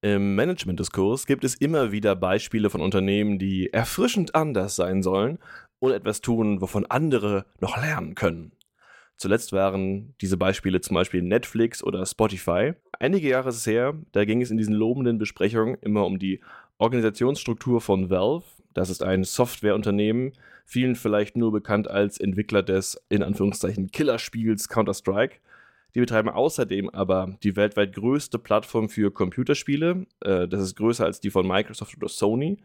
Im 0.00 0.36
Management-Diskurs 0.36 1.26
gibt 1.26 1.42
es 1.42 1.56
immer 1.56 1.90
wieder 1.90 2.14
Beispiele 2.14 2.70
von 2.70 2.80
Unternehmen, 2.80 3.40
die 3.40 3.72
erfrischend 3.72 4.34
anders 4.36 4.76
sein 4.76 5.02
sollen 5.02 5.38
und 5.80 5.90
etwas 5.90 6.20
tun, 6.20 6.60
wovon 6.60 6.86
andere 6.86 7.46
noch 7.60 7.76
lernen 7.76 8.14
können. 8.14 8.52
Zuletzt 9.16 9.52
waren 9.52 10.14
diese 10.20 10.36
Beispiele 10.36 10.80
zum 10.80 10.94
Beispiel 10.94 11.22
Netflix 11.22 11.82
oder 11.82 12.06
Spotify. 12.06 12.74
Einige 13.00 13.28
Jahre 13.28 13.48
ist 13.48 13.56
es 13.56 13.66
her, 13.66 13.94
da 14.12 14.24
ging 14.24 14.40
es 14.40 14.52
in 14.52 14.56
diesen 14.56 14.74
lobenden 14.74 15.18
Besprechungen 15.18 15.76
immer 15.80 16.06
um 16.06 16.20
die 16.20 16.40
Organisationsstruktur 16.78 17.80
von 17.80 18.08
Valve. 18.08 18.44
Das 18.74 18.90
ist 18.90 19.02
ein 19.02 19.24
Softwareunternehmen, 19.24 20.30
vielen 20.64 20.94
vielleicht 20.94 21.36
nur 21.36 21.50
bekannt 21.50 21.90
als 21.90 22.20
Entwickler 22.20 22.62
des 22.62 23.04
in 23.08 23.24
Anführungszeichen 23.24 23.90
Killerspiels 23.90 24.68
Counter-Strike. 24.68 25.38
Die 25.94 26.00
betreiben 26.00 26.28
außerdem 26.28 26.90
aber 26.90 27.36
die 27.42 27.56
weltweit 27.56 27.94
größte 27.94 28.38
Plattform 28.38 28.88
für 28.88 29.10
Computerspiele. 29.10 30.06
Äh, 30.20 30.48
das 30.48 30.62
ist 30.62 30.76
größer 30.76 31.04
als 31.04 31.20
die 31.20 31.30
von 31.30 31.46
Microsoft 31.46 31.96
oder 31.96 32.08
Sony. 32.08 32.58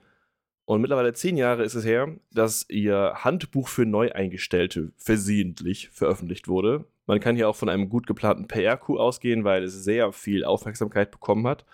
Und 0.65 0.81
mittlerweile 0.81 1.13
zehn 1.13 1.35
Jahre 1.35 1.63
ist 1.63 1.75
es 1.75 1.85
her, 1.85 2.15
dass 2.31 2.65
ihr 2.69 3.13
Handbuch 3.15 3.67
für 3.67 3.85
Neueingestellte 3.85 4.93
versehentlich 4.97 5.89
veröffentlicht 5.89 6.47
wurde. 6.47 6.85
Man 7.05 7.19
kann 7.19 7.35
hier 7.35 7.49
auch 7.49 7.55
von 7.55 7.67
einem 7.67 7.89
gut 7.89 8.07
geplanten 8.07 8.47
PR-Coup 8.47 8.97
ausgehen, 8.97 9.43
weil 9.43 9.63
es 9.63 9.83
sehr 9.83 10.13
viel 10.13 10.45
Aufmerksamkeit 10.45 11.11
bekommen 11.11 11.47
hat. 11.47 11.65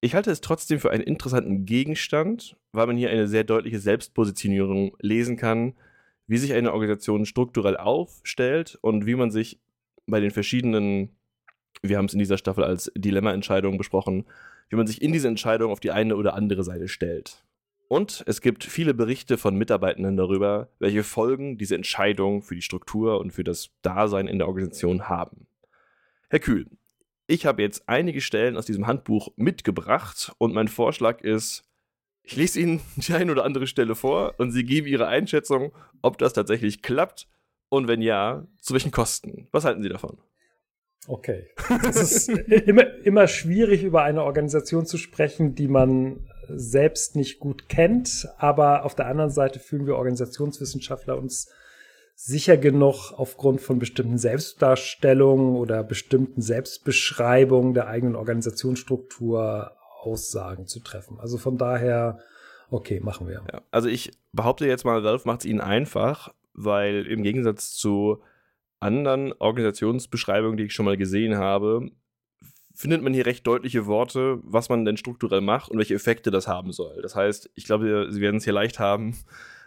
Ich 0.00 0.14
halte 0.14 0.30
es 0.30 0.40
trotzdem 0.40 0.80
für 0.80 0.90
einen 0.90 1.02
interessanten 1.02 1.66
Gegenstand, 1.66 2.56
weil 2.72 2.86
man 2.86 2.96
hier 2.96 3.10
eine 3.10 3.28
sehr 3.28 3.44
deutliche 3.44 3.80
Selbstpositionierung 3.80 4.96
lesen 5.00 5.36
kann, 5.36 5.74
wie 6.26 6.38
sich 6.38 6.54
eine 6.54 6.72
Organisation 6.72 7.26
strukturell 7.26 7.76
aufstellt 7.76 8.78
und 8.80 9.04
wie 9.04 9.14
man 9.14 9.30
sich 9.30 9.60
bei 10.10 10.20
den 10.20 10.30
verschiedenen, 10.30 11.16
wir 11.82 11.98
haben 11.98 12.06
es 12.06 12.12
in 12.12 12.18
dieser 12.18 12.38
Staffel 12.38 12.64
als 12.64 12.90
Dilemma-Entscheidungen 12.94 13.78
besprochen, 13.78 14.26
wie 14.68 14.76
man 14.76 14.86
sich 14.86 15.02
in 15.02 15.12
diese 15.12 15.28
Entscheidung 15.28 15.72
auf 15.72 15.80
die 15.80 15.90
eine 15.90 16.16
oder 16.16 16.34
andere 16.34 16.64
Seite 16.64 16.88
stellt. 16.88 17.44
Und 17.88 18.22
es 18.26 18.40
gibt 18.40 18.62
viele 18.62 18.94
Berichte 18.94 19.36
von 19.36 19.56
Mitarbeitenden 19.56 20.16
darüber, 20.16 20.68
welche 20.78 21.02
Folgen 21.02 21.58
diese 21.58 21.74
Entscheidung 21.74 22.42
für 22.42 22.54
die 22.54 22.62
Struktur 22.62 23.18
und 23.18 23.32
für 23.32 23.42
das 23.42 23.70
Dasein 23.82 24.28
in 24.28 24.38
der 24.38 24.46
Organisation 24.46 25.08
haben. 25.08 25.48
Herr 26.28 26.38
Kühl, 26.38 26.66
ich 27.26 27.46
habe 27.46 27.62
jetzt 27.62 27.88
einige 27.88 28.20
Stellen 28.20 28.56
aus 28.56 28.66
diesem 28.66 28.86
Handbuch 28.86 29.32
mitgebracht 29.34 30.32
und 30.38 30.54
mein 30.54 30.68
Vorschlag 30.68 31.20
ist, 31.22 31.64
ich 32.22 32.36
lese 32.36 32.60
Ihnen 32.60 32.80
die 32.96 33.12
eine 33.12 33.32
oder 33.32 33.44
andere 33.44 33.66
Stelle 33.66 33.96
vor 33.96 34.34
und 34.38 34.52
Sie 34.52 34.64
geben 34.64 34.86
Ihre 34.86 35.08
Einschätzung, 35.08 35.72
ob 36.00 36.16
das 36.18 36.32
tatsächlich 36.32 36.82
klappt 36.82 37.26
und 37.70 37.88
wenn 37.88 38.02
ja, 38.02 38.46
zu 38.60 38.74
welchen 38.74 38.90
Kosten? 38.90 39.48
Was 39.52 39.64
halten 39.64 39.82
Sie 39.82 39.88
davon? 39.88 40.18
Okay. 41.06 41.48
Es 41.88 42.28
ist 42.28 42.28
immer, 42.28 42.94
immer 43.04 43.26
schwierig, 43.26 43.82
über 43.82 44.02
eine 44.02 44.22
Organisation 44.22 44.84
zu 44.84 44.98
sprechen, 44.98 45.54
die 45.54 45.68
man 45.68 46.28
selbst 46.48 47.16
nicht 47.16 47.38
gut 47.38 47.68
kennt. 47.68 48.28
Aber 48.36 48.84
auf 48.84 48.94
der 48.94 49.06
anderen 49.06 49.30
Seite 49.30 49.58
fühlen 49.58 49.86
wir 49.86 49.96
Organisationswissenschaftler 49.96 51.16
uns 51.16 51.48
sicher 52.14 52.58
genug 52.58 53.12
aufgrund 53.12 53.62
von 53.62 53.78
bestimmten 53.78 54.18
Selbstdarstellungen 54.18 55.56
oder 55.56 55.82
bestimmten 55.82 56.42
Selbstbeschreibungen 56.42 57.72
der 57.72 57.86
eigenen 57.86 58.14
Organisationsstruktur 58.14 59.72
Aussagen 60.02 60.66
zu 60.66 60.80
treffen. 60.80 61.18
Also 61.18 61.38
von 61.38 61.56
daher, 61.56 62.18
okay, 62.70 63.00
machen 63.00 63.26
wir. 63.26 63.42
Ja, 63.50 63.62
also 63.70 63.88
ich 63.88 64.10
behaupte 64.32 64.66
jetzt 64.66 64.84
mal, 64.84 65.02
Valve 65.02 65.26
macht 65.26 65.40
es 65.40 65.46
ihnen 65.46 65.60
einfach, 65.60 66.34
weil 66.54 67.06
im 67.06 67.22
Gegensatz 67.22 67.72
zu 67.72 68.22
anderen 68.80 69.32
Organisationsbeschreibungen, 69.34 70.56
die 70.56 70.64
ich 70.64 70.72
schon 70.72 70.86
mal 70.86 70.96
gesehen 70.96 71.36
habe, 71.36 71.90
findet 72.74 73.02
man 73.02 73.12
hier 73.12 73.26
recht 73.26 73.46
deutliche 73.46 73.86
Worte, 73.86 74.38
was 74.42 74.68
man 74.68 74.84
denn 74.84 74.96
strukturell 74.96 75.42
macht 75.42 75.70
und 75.70 75.78
welche 75.78 75.94
Effekte 75.94 76.30
das 76.30 76.48
haben 76.48 76.72
soll. 76.72 77.02
Das 77.02 77.14
heißt, 77.14 77.50
ich 77.54 77.64
glaube, 77.64 78.08
sie 78.10 78.20
werden 78.20 78.36
es 78.36 78.44
hier 78.44 78.52
leicht 78.52 78.78
haben, 78.78 79.16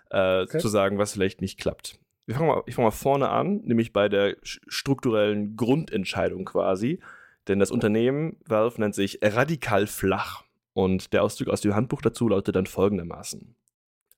äh, 0.10 0.42
okay. 0.42 0.58
zu 0.58 0.68
sagen, 0.68 0.98
was 0.98 1.14
vielleicht 1.14 1.42
nicht 1.42 1.60
klappt. 1.60 2.00
Wir 2.26 2.36
fangen 2.36 2.48
mal, 2.48 2.64
ich 2.66 2.76
fange 2.76 2.88
mal 2.88 2.92
vorne 2.92 3.30
an, 3.30 3.62
nämlich 3.66 3.94
bei 3.94 4.10
der 4.10 4.38
strukturellen 4.42 5.56
Grundentscheidung 5.56 6.46
quasi. 6.46 7.00
Denn 7.48 7.60
das 7.60 7.72
Unternehmen 7.72 8.38
Valve 8.48 8.80
nennt 8.80 8.96
sich 8.96 9.20
radikal 9.22 9.88
flach. 9.88 10.44
Und 10.74 11.14
der 11.14 11.24
Ausdruck 11.24 11.50
aus 11.50 11.62
dem 11.62 11.76
Handbuch 11.76 12.02
dazu 12.02 12.30
lautet 12.30 12.56
dann 12.56 12.66
folgendermaßen. 12.66 13.56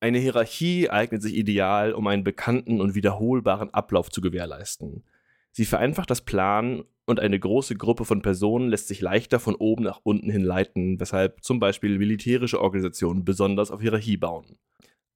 Eine 0.06 0.20
Hierarchie 0.20 0.92
eignet 0.92 1.24
sich 1.24 1.34
ideal, 1.34 1.92
um 1.92 2.06
einen 2.06 2.24
bekannten 2.24 2.80
und 2.80 2.94
wiederholbaren 2.94 3.74
Ablauf 3.74 4.12
zu 4.12 4.22
gewährleisten. 4.22 5.04
Sie 5.52 5.66
vereinfacht 5.66 6.12
das 6.12 6.22
Planen 6.22 6.84
und 7.08 7.20
eine 7.20 7.40
große 7.40 7.74
Gruppe 7.74 8.06
von 8.06 8.22
Personen 8.22 8.70
lässt 8.70 8.88
sich 8.88 9.02
leichter 9.02 9.40
von 9.40 9.56
oben 9.56 9.84
nach 9.84 10.02
unten 10.04 10.30
hin 10.30 10.44
leiten, 10.44 11.00
weshalb 11.00 11.44
zum 11.44 11.60
Beispiel 11.60 11.98
militärische 11.98 12.62
Organisationen 12.62 13.26
besonders 13.26 13.72
auf 13.72 13.82
Hierarchie 13.82 14.18
bauen. 14.18 14.60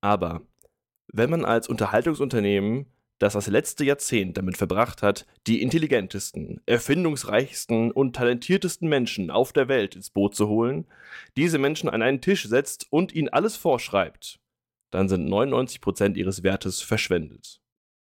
Aber 0.02 0.42
wenn 1.14 1.30
man 1.30 1.46
als 1.46 1.70
Unterhaltungsunternehmen 1.70 2.88
das 3.20 3.34
das 3.34 3.46
letzte 3.46 3.86
Jahrzehnt 3.86 4.38
damit 4.38 4.58
verbracht 4.58 5.04
hat, 5.04 5.28
die 5.46 5.62
intelligentesten, 5.62 6.62
erfindungsreichsten 6.66 7.92
und 7.92 8.16
talentiertesten 8.16 8.90
Menschen 8.90 9.30
auf 9.30 9.54
der 9.54 9.68
Welt 9.68 9.96
ins 9.96 10.10
Boot 10.10 10.34
zu 10.34 10.48
holen, 10.48 10.88
diese 11.38 11.60
Menschen 11.60 11.90
an 11.90 12.02
einen 12.02 12.22
Tisch 12.22 12.46
setzt 12.48 12.88
und 12.90 13.14
ihnen 13.14 13.30
alles 13.30 13.56
vorschreibt, 13.56 14.40
dann 14.92 15.10
sind 15.10 15.28
99% 15.30 16.16
ihres 16.16 16.44
Wertes 16.44 16.82
verschwendet. 16.82 17.62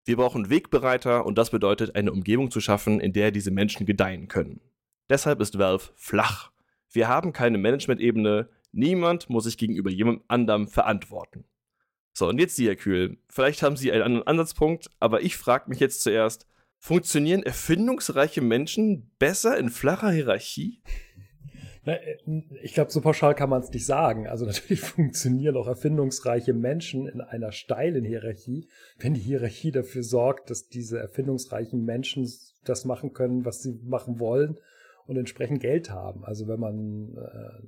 Wir 0.05 0.17
brauchen 0.17 0.51
Wegbereiter 0.51 1.27
und 1.27 1.37
das 1.37 1.51
bedeutet, 1.51 1.95
eine 1.95 2.13
Umgebung 2.13 2.51
zu 2.51 2.61
schaffen, 2.61 3.01
in 3.01 3.13
der 3.13 3.31
diese 3.31 3.51
Menschen 3.51 3.87
gedeihen 3.87 4.29
können. 4.29 4.61
Deshalb 5.09 5.41
ist 5.41 5.59
Valve 5.59 5.91
flach. 5.97 6.51
Wir 6.91 7.09
haben 7.09 7.33
keine 7.33 7.59
Management-Ebene, 7.59 8.49
niemand 8.73 9.29
muss 9.29 9.45
sich 9.45 9.59
gegenüber 9.59 9.91
jemandem 9.91 10.25
anderem 10.29 10.69
verantworten. 10.69 11.45
So, 12.13 12.29
und 12.29 12.39
jetzt 12.39 12.57
Sie, 12.57 12.67
Herr 12.67 12.77
Kühl. 12.77 13.19
Vielleicht 13.29 13.63
haben 13.63 13.77
Sie 13.77 13.93
einen 13.93 14.03
anderen 14.03 14.27
Ansatzpunkt, 14.27 14.91
aber 14.99 15.23
ich 15.23 15.37
frage 15.37 15.69
mich 15.69 15.81
jetzt 15.81 16.03
zuerst, 16.03 16.47
funktionieren 16.79 17.43
erfindungsreiche 17.43 18.41
Menschen 18.41 19.11
besser 19.19 19.59
in 19.59 19.69
flacher 19.69 20.11
Hierarchie? 20.11 20.83
Äh, 21.85 21.99
ich 22.63 22.75
glaube, 22.75 22.91
so 22.91 23.01
pauschal 23.01 23.35
kann 23.35 23.51
man 23.51 23.63
es 23.63 23.71
nicht 23.71 23.87
sagen. 23.87 24.27
Also 24.27 24.47
natürlich 24.47 24.81
funktionieren 24.81 25.57
auch 25.57 25.67
erfindungsreiche 25.67 26.53
Menschen 26.53 27.07
in 27.07 27.21
einer 27.21 27.53
steilen 27.53 28.05
Hierarchie, 28.05 28.69
wenn 28.99 29.15
die 29.15 29.21
Hierarchie 29.21 29.71
dafür 29.71 30.03
sorgt, 30.03 30.51
dass 30.51 30.69
diese 30.69 30.99
erfindungsreichen 30.99 31.85
Menschen 31.85 32.29
das 32.65 32.85
machen 32.85 33.13
können, 33.13 33.45
was 33.45 33.63
sie 33.63 33.79
machen 33.83 34.21
wollen 34.21 34.59
und 35.07 35.17
entsprechend 35.17 35.61
Geld 35.61 35.91
haben. 35.91 36.25
Also 36.25 36.47
wenn 36.47 36.61
man 36.61 37.17
äh, 37.17 37.63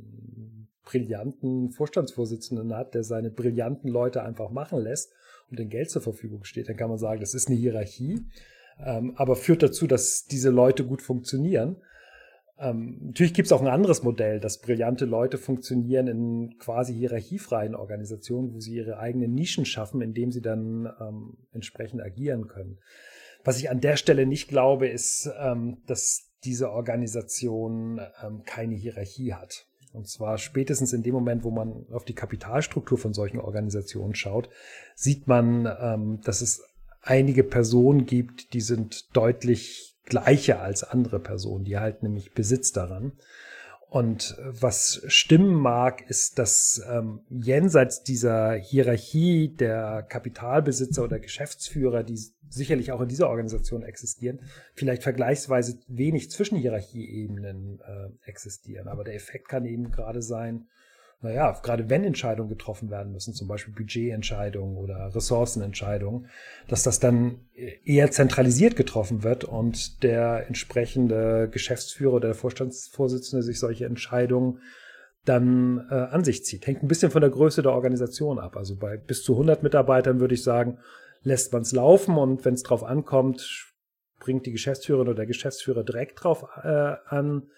brillanten 0.85 1.71
Vorstandsvorsitzenden 1.71 2.75
hat, 2.75 2.95
der 2.95 3.05
seine 3.05 3.31
brillanten 3.31 3.91
Leute 3.91 4.23
einfach 4.23 4.51
machen 4.51 4.81
lässt 4.81 5.13
und 5.51 5.59
den 5.59 5.69
Geld 5.69 5.91
zur 5.91 6.03
Verfügung 6.03 6.45
steht, 6.45 6.69
dann 6.69 6.77
kann 6.77 6.91
man 6.91 6.99
sagen, 6.99 7.21
das 7.21 7.35
ist 7.35 7.49
eine 7.49 7.57
Hierarchie, 7.57 8.27
ähm, 8.79 9.15
aber 9.17 9.37
führt 9.37 9.63
dazu, 9.63 9.87
dass 9.87 10.25
diese 10.25 10.51
Leute 10.51 10.85
gut 10.85 11.03
funktionieren. 11.03 11.77
Ähm, 12.59 12.99
natürlich 13.01 13.35
gibt 13.35 13.47
es 13.47 13.53
auch 13.53 13.61
ein 13.61 13.69
anderes 13.69 14.03
Modell, 14.03 14.39
dass 14.39 14.61
brillante 14.61 15.05
Leute 15.05 15.39
funktionieren 15.39 16.07
in 16.07 16.59
quasi 16.59 16.95
hierarchiefreien 16.95 17.75
Organisationen, 17.75 18.53
wo 18.53 18.61
sie 18.61 18.75
ihre 18.75 18.99
eigenen 18.99 19.35
Nischen 19.35 19.65
schaffen, 19.65 20.01
indem 20.01 20.31
sie 20.31 20.43
dann 20.43 20.89
ähm, 21.01 21.37
entsprechend 21.53 22.03
agieren 22.03 22.47
können. 22.47 22.79
Was 23.45 23.59
ich 23.59 23.71
an 23.71 23.81
der 23.81 23.97
Stelle 23.97 24.27
nicht 24.27 24.49
glaube, 24.49 24.87
ist, 24.89 25.31
ähm, 25.41 25.79
dass 25.87 26.31
diese 26.45 26.71
Organisation 26.71 28.01
ähm, 28.23 28.43
keine 28.45 28.75
Hierarchie 28.75 29.35
hat. 29.35 29.67
Und 29.93 30.09
zwar 30.09 30.39
spätestens 30.39 30.93
in 30.93 31.03
dem 31.03 31.15
Moment, 31.15 31.45
wo 31.45 31.51
man 31.51 31.87
auf 31.91 32.05
die 32.05 32.15
Kapitalstruktur 32.15 32.99
von 32.99 33.13
solchen 33.13 33.39
Organisationen 33.39 34.15
schaut, 34.15 34.49
sieht 34.95 35.27
man, 35.27 35.69
ähm, 35.81 36.21
dass 36.25 36.41
es 36.41 36.63
einige 37.03 37.45
Personen 37.45 38.07
gibt, 38.07 38.55
die 38.55 38.61
sind 38.61 39.15
deutlich 39.17 39.92
gleicher 40.05 40.61
als 40.61 40.85
andere 40.85 41.21
Personen. 41.21 41.65
Die 41.65 41.79
halten 41.79 42.07
nämlich 42.07 42.33
Besitz 42.33 42.73
daran. 42.73 43.13
Und 43.93 44.39
was 44.47 45.03
stimmen 45.09 45.55
mag, 45.55 46.09
ist, 46.09 46.39
dass 46.39 46.83
ähm, 46.91 47.21
jenseits 47.29 48.03
dieser 48.03 48.55
Hierarchie 48.55 49.49
der 49.49 50.03
Kapitalbesitzer 50.09 51.05
oder 51.05 51.19
Geschäftsführer, 51.19 52.03
die 52.03 52.19
sicherlich 52.49 52.91
auch 52.91 53.03
in 53.03 53.09
dieser 53.09 53.29
Organisation 53.29 53.83
existieren, 53.83 54.41
vielleicht 54.75 55.03
vergleichsweise 55.03 55.79
wenig 55.89 56.31
zwischen 56.31 56.57
Hierarchieebenen 56.57 57.81
äh, 57.81 58.29
existieren. 58.29 58.89
Aber 58.89 59.05
der 59.05 59.15
Effekt 59.15 59.49
kann 59.49 59.67
eben 59.67 59.91
gerade 59.91 60.23
sein, 60.23 60.69
naja, 61.23 61.57
gerade 61.63 61.89
wenn 61.89 62.03
Entscheidungen 62.03 62.49
getroffen 62.49 62.91
werden 62.91 63.13
müssen, 63.13 63.33
zum 63.33 63.47
Beispiel 63.47 63.73
Budgetentscheidungen 63.73 64.77
oder 64.77 65.15
Ressourcenentscheidungen, 65.15 66.27
dass 66.67 66.83
das 66.83 66.99
dann 66.99 67.41
eher 67.85 68.11
zentralisiert 68.11 68.75
getroffen 68.75 69.23
wird 69.23 69.45
und 69.45 70.03
der 70.03 70.49
entsprechende 70.49 71.49
Geschäftsführer 71.49 72.15
oder 72.15 72.29
der 72.29 72.35
Vorstandsvorsitzende 72.35 73.45
sich 73.45 73.61
solche 73.61 73.87
Entscheidungen 73.87 74.59
dann 75.25 75.87
äh, 75.91 75.95
an 75.95 76.25
sich 76.25 76.45
zieht. 76.45 76.67
Hängt 76.67 76.83
ein 76.83 76.89
bisschen 76.89 77.13
von 77.13 77.21
der 77.21 77.31
Größe 77.31 77.63
der 77.63 77.73
Organisation 77.73 78.41
ab. 78.41 78.57
Also 78.57 78.77
bei 78.77 78.97
bis 78.97 79.23
zu 79.23 79.35
100 79.35 79.63
Mitarbeitern 79.63 80.19
würde 80.19 80.35
ich 80.35 80.43
sagen, 80.43 80.79
lässt 81.23 81.53
man 81.53 81.63
es 81.63 81.71
laufen 81.71 82.19
und 82.19 82.45
wenn 82.45 82.55
es 82.55 82.65
drauf 82.65 82.83
ankommt, 82.83 83.73
bringt 84.19 84.47
die 84.47 84.53
Geschäftsführerin 84.53 85.07
oder 85.07 85.17
der 85.17 85.27
Geschäftsführer 85.27 85.85
direkt 85.85 86.25
drauf 86.25 86.47
äh, 86.65 86.97
an 87.07 87.49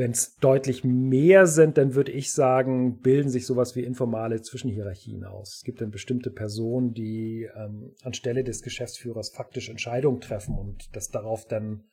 Wenn 0.00 0.12
es 0.12 0.38
deutlich 0.38 0.82
mehr 0.82 1.46
sind, 1.46 1.76
dann 1.76 1.94
würde 1.94 2.10
ich 2.10 2.32
sagen, 2.32 3.02
bilden 3.02 3.28
sich 3.28 3.44
sowas 3.44 3.76
wie 3.76 3.82
informale 3.82 4.40
Zwischenhierarchien 4.40 5.24
aus. 5.24 5.56
Es 5.56 5.62
gibt 5.62 5.82
dann 5.82 5.90
bestimmte 5.90 6.30
Personen, 6.30 6.94
die 6.94 7.46
ähm, 7.54 7.92
anstelle 8.02 8.42
des 8.42 8.62
Geschäftsführers 8.62 9.28
faktisch 9.28 9.68
Entscheidungen 9.68 10.22
treffen 10.22 10.56
und 10.56 10.96
das 10.96 11.10
darauf 11.10 11.46
dann 11.46 11.84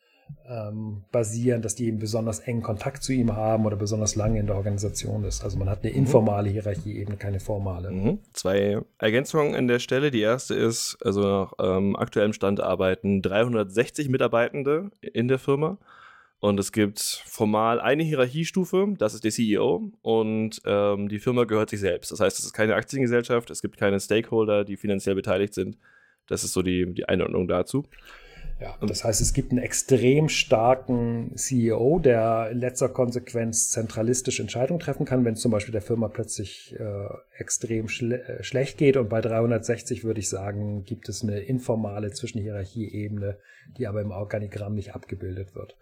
ähm, 0.47 1.03
basieren, 1.11 1.61
dass 1.61 1.75
die 1.75 1.87
eben 1.87 1.99
besonders 1.99 2.39
engen 2.39 2.61
Kontakt 2.61 3.03
zu 3.03 3.11
ihm 3.11 3.35
haben 3.35 3.65
oder 3.65 3.75
besonders 3.75 4.15
lange 4.15 4.39
in 4.39 4.47
der 4.47 4.55
Organisation 4.55 5.25
ist. 5.25 5.43
Also 5.43 5.59
man 5.59 5.69
hat 5.69 5.83
eine 5.83 5.91
mhm. 5.91 5.99
informale 5.99 6.49
Hierarchie, 6.49 6.97
eben 6.97 7.19
keine 7.19 7.41
formale. 7.41 7.91
Mhm. 7.91 8.19
Zwei 8.31 8.79
Ergänzungen 8.99 9.53
an 9.53 9.67
der 9.67 9.79
Stelle. 9.79 10.11
Die 10.11 10.21
erste 10.21 10.55
ist, 10.55 10.97
also 11.03 11.21
nach 11.23 11.53
ähm, 11.59 11.97
aktuellem 11.97 12.31
Stand 12.31 12.61
arbeiten 12.61 13.21
360 13.21 14.07
Mitarbeitende 14.07 14.91
in 15.01 15.27
der 15.27 15.39
Firma. 15.39 15.77
Und 16.39 16.59
es 16.59 16.71
gibt 16.71 16.99
formal 16.99 17.79
eine 17.81 18.03
Hierarchiestufe, 18.03 18.93
das 18.97 19.15
ist 19.15 19.23
der 19.23 19.31
CEO 19.31 19.91
und 20.03 20.61
ähm, 20.65 21.09
die 21.09 21.17
Firma 21.17 21.45
gehört 21.45 21.71
sich 21.71 21.79
selbst. 21.79 22.11
Das 22.11 22.19
heißt, 22.19 22.37
es 22.37 22.45
ist 22.45 22.53
keine 22.53 22.75
Aktiengesellschaft, 22.75 23.49
es 23.49 23.61
gibt 23.61 23.77
keine 23.77 23.99
Stakeholder, 23.99 24.63
die 24.63 24.77
finanziell 24.77 25.15
beteiligt 25.15 25.55
sind. 25.55 25.77
Das 26.27 26.43
ist 26.43 26.53
so 26.53 26.61
die, 26.61 26.93
die 26.93 27.09
Einordnung 27.09 27.47
dazu. 27.47 27.85
Ja, 28.59 28.75
das 28.81 29.03
heißt, 29.03 29.21
es 29.21 29.33
gibt 29.33 29.51
einen 29.51 29.61
extrem 29.61 30.29
starken 30.29 31.31
CEO, 31.35 31.99
der 31.99 32.49
in 32.51 32.57
letzter 32.57 32.89
Konsequenz 32.89 33.69
zentralistisch 33.69 34.39
Entscheidungen 34.39 34.79
treffen 34.79 35.05
kann, 35.05 35.23
wenn 35.25 35.33
es 35.33 35.41
zum 35.41 35.51
Beispiel 35.51 35.73
der 35.73 35.83
Firma 35.83 36.07
plötzlich 36.07 36.75
äh, 36.79 37.07
extrem 37.37 37.87
schle 37.87 38.23
äh, 38.23 38.43
schlecht 38.43 38.79
geht. 38.79 38.97
Und 38.97 39.09
bei 39.09 39.21
360 39.21 40.03
würde 40.03 40.21
ich 40.21 40.29
sagen, 40.29 40.85
gibt 40.85 41.07
es 41.07 41.21
eine 41.21 41.39
informale 41.39 42.11
Zwischenhierarchieebene, 42.11 43.37
die 43.77 43.85
aber 43.85 44.01
im 44.01 44.09
Organigramm 44.09 44.73
nicht 44.73 44.95
abgebildet 44.95 45.53
wird. 45.53 45.77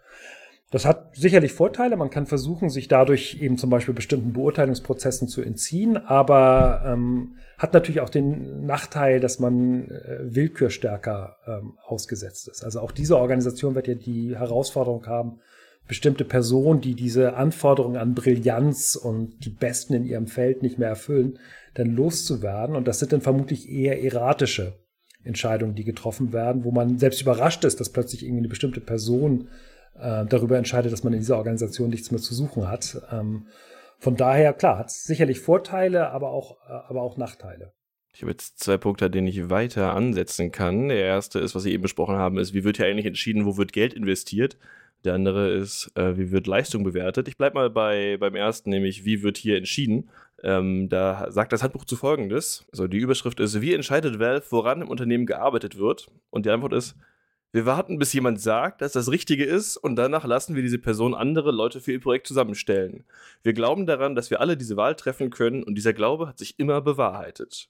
Das 0.70 0.84
hat 0.84 1.14
sicherlich 1.14 1.52
Vorteile. 1.52 1.96
Man 1.96 2.10
kann 2.10 2.26
versuchen, 2.26 2.70
sich 2.70 2.88
dadurch 2.88 3.38
eben 3.40 3.56
zum 3.56 3.70
Beispiel 3.70 3.94
bestimmten 3.94 4.32
Beurteilungsprozessen 4.32 5.28
zu 5.28 5.40
entziehen, 5.40 5.96
aber 5.96 6.82
ähm, 6.84 7.36
hat 7.56 7.72
natürlich 7.72 8.00
auch 8.00 8.08
den 8.08 8.66
Nachteil, 8.66 9.20
dass 9.20 9.38
man 9.38 9.88
äh, 9.90 10.18
Willkür 10.22 10.68
ähm, 10.82 11.74
ausgesetzt 11.86 12.48
ist. 12.48 12.64
Also 12.64 12.80
auch 12.80 12.90
diese 12.90 13.16
Organisation 13.16 13.76
wird 13.76 13.86
ja 13.86 13.94
die 13.94 14.36
Herausforderung 14.36 15.06
haben, 15.06 15.38
bestimmte 15.86 16.24
Personen, 16.24 16.80
die 16.80 16.94
diese 16.94 17.34
Anforderungen 17.34 17.96
an 17.96 18.14
Brillanz 18.14 18.96
und 18.96 19.44
die 19.44 19.50
Besten 19.50 19.94
in 19.94 20.04
ihrem 20.04 20.26
Feld 20.26 20.62
nicht 20.62 20.78
mehr 20.78 20.88
erfüllen, 20.88 21.38
dann 21.74 21.94
loszuwerden. 21.94 22.74
Und 22.74 22.88
das 22.88 22.98
sind 22.98 23.12
dann 23.12 23.20
vermutlich 23.20 23.70
eher 23.70 24.02
erratische 24.02 24.74
Entscheidungen, 25.22 25.76
die 25.76 25.84
getroffen 25.84 26.32
werden, 26.32 26.64
wo 26.64 26.72
man 26.72 26.98
selbst 26.98 27.22
überrascht 27.22 27.64
ist, 27.64 27.78
dass 27.78 27.90
plötzlich 27.90 28.24
irgendwie 28.24 28.40
eine 28.40 28.48
bestimmte 28.48 28.80
Person 28.80 29.48
äh, 30.00 30.26
darüber 30.26 30.58
entscheidet, 30.58 30.92
dass 30.92 31.04
man 31.04 31.12
in 31.12 31.20
dieser 31.20 31.38
Organisation 31.38 31.90
nichts 31.90 32.10
mehr 32.10 32.20
zu 32.20 32.34
suchen 32.34 32.68
hat. 32.68 33.00
Ähm, 33.10 33.46
von 33.98 34.16
daher, 34.16 34.52
klar, 34.52 34.78
hat 34.78 34.88
es 34.88 35.04
sicherlich 35.04 35.40
Vorteile, 35.40 36.10
aber 36.10 36.30
auch, 36.30 36.58
äh, 36.68 36.72
aber 36.72 37.02
auch 37.02 37.16
Nachteile. 37.16 37.72
Ich 38.12 38.22
habe 38.22 38.30
jetzt 38.30 38.60
zwei 38.60 38.78
Punkte, 38.78 39.06
an 39.06 39.12
denen 39.12 39.26
ich 39.26 39.50
weiter 39.50 39.94
ansetzen 39.94 40.50
kann. 40.50 40.88
Der 40.88 41.00
erste 41.00 41.38
ist, 41.38 41.54
was 41.54 41.64
Sie 41.64 41.72
eben 41.72 41.82
besprochen 41.82 42.16
haben, 42.16 42.38
ist, 42.38 42.54
wie 42.54 42.64
wird 42.64 42.78
hier 42.78 42.86
eigentlich 42.86 43.06
entschieden, 43.06 43.44
wo 43.44 43.58
wird 43.58 43.74
Geld 43.74 43.92
investiert? 43.92 44.56
Der 45.04 45.14
andere 45.14 45.50
ist, 45.52 45.90
äh, 45.96 46.16
wie 46.16 46.30
wird 46.30 46.46
Leistung 46.46 46.82
bewertet? 46.82 47.28
Ich 47.28 47.36
bleibe 47.36 47.54
mal 47.54 47.70
bei, 47.70 48.16
beim 48.18 48.34
ersten, 48.34 48.70
nämlich 48.70 49.04
wie 49.04 49.22
wird 49.22 49.36
hier 49.36 49.56
entschieden? 49.58 50.08
Ähm, 50.42 50.88
da 50.88 51.30
sagt 51.30 51.52
das 51.52 51.62
Handbuch 51.62 51.84
zu 51.84 51.96
folgendes. 51.96 52.66
Also 52.72 52.86
die 52.86 52.98
Überschrift 52.98 53.38
ist, 53.38 53.60
wie 53.60 53.74
entscheidet 53.74 54.18
Valve, 54.18 54.46
woran 54.50 54.82
im 54.82 54.88
Unternehmen 54.88 55.26
gearbeitet 55.26 55.78
wird? 55.78 56.08
Und 56.30 56.46
die 56.46 56.50
Antwort 56.50 56.72
ist, 56.72 56.96
wir 57.52 57.64
warten, 57.64 57.98
bis 57.98 58.12
jemand 58.12 58.40
sagt, 58.40 58.82
dass 58.82 58.92
das 58.92 59.10
Richtige 59.10 59.44
ist 59.44 59.76
und 59.76 59.96
danach 59.96 60.24
lassen 60.24 60.54
wir 60.54 60.62
diese 60.62 60.78
Person 60.78 61.14
andere 61.14 61.52
Leute 61.52 61.80
für 61.80 61.92
ihr 61.92 62.00
Projekt 62.00 62.26
zusammenstellen. 62.26 63.04
Wir 63.42 63.52
glauben 63.52 63.86
daran, 63.86 64.14
dass 64.14 64.30
wir 64.30 64.40
alle 64.40 64.56
diese 64.56 64.76
Wahl 64.76 64.94
treffen 64.94 65.30
können 65.30 65.62
und 65.62 65.74
dieser 65.76 65.92
Glaube 65.92 66.28
hat 66.28 66.38
sich 66.38 66.58
immer 66.58 66.80
bewahrheitet. 66.80 67.68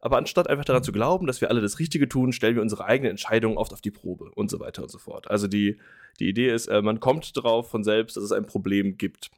Aber 0.00 0.16
anstatt 0.16 0.48
einfach 0.48 0.64
daran 0.64 0.82
zu 0.82 0.92
glauben, 0.92 1.26
dass 1.26 1.42
wir 1.42 1.50
alle 1.50 1.60
das 1.60 1.78
Richtige 1.78 2.08
tun, 2.08 2.32
stellen 2.32 2.54
wir 2.54 2.62
unsere 2.62 2.86
eigenen 2.86 3.10
Entscheidungen 3.10 3.58
oft 3.58 3.72
auf 3.72 3.82
die 3.82 3.90
Probe 3.90 4.30
und 4.34 4.50
so 4.50 4.58
weiter 4.58 4.82
und 4.82 4.90
so 4.90 4.98
fort. 4.98 5.30
Also 5.30 5.46
die, 5.46 5.78
die 6.18 6.28
Idee 6.28 6.50
ist, 6.52 6.68
äh, 6.68 6.80
man 6.80 7.00
kommt 7.00 7.30
drauf 7.36 7.70
von 7.70 7.84
selbst, 7.84 8.16
dass 8.16 8.24
es 8.24 8.32
ein 8.32 8.46
Problem 8.46 8.96
gibt. 8.96 9.30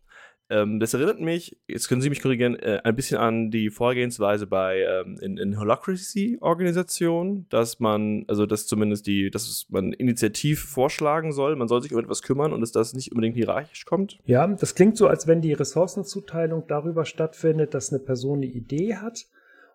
Ähm, 0.52 0.80
das 0.80 0.92
erinnert 0.92 1.18
mich, 1.18 1.56
jetzt 1.66 1.88
können 1.88 2.02
Sie 2.02 2.10
mich 2.10 2.20
korrigieren, 2.20 2.56
äh, 2.56 2.80
ein 2.84 2.94
bisschen 2.94 3.16
an 3.16 3.50
die 3.50 3.70
Vorgehensweise 3.70 4.46
bei 4.46 4.80
ähm, 4.82 5.18
in, 5.22 5.38
in 5.38 5.58
Holacracy-Organisationen, 5.58 7.46
dass 7.48 7.80
man, 7.80 8.24
also 8.28 8.44
dass 8.44 8.66
zumindest 8.66 9.06
die, 9.06 9.30
dass 9.30 9.66
man 9.70 9.94
initiativ 9.94 10.62
vorschlagen 10.62 11.32
soll, 11.32 11.56
man 11.56 11.68
soll 11.68 11.80
sich 11.80 11.94
um 11.94 11.98
etwas 11.98 12.20
kümmern 12.20 12.52
und 12.52 12.60
dass 12.60 12.70
das 12.70 12.92
nicht 12.92 13.12
unbedingt 13.12 13.34
hierarchisch 13.34 13.86
kommt. 13.86 14.18
Ja, 14.26 14.46
das 14.46 14.74
klingt 14.74 14.98
so, 14.98 15.06
als 15.06 15.26
wenn 15.26 15.40
die 15.40 15.54
Ressourcenzuteilung 15.54 16.64
darüber 16.68 17.06
stattfindet, 17.06 17.72
dass 17.72 17.90
eine 17.90 18.00
Person 18.00 18.38
eine 18.38 18.46
Idee 18.46 18.96
hat 18.96 19.24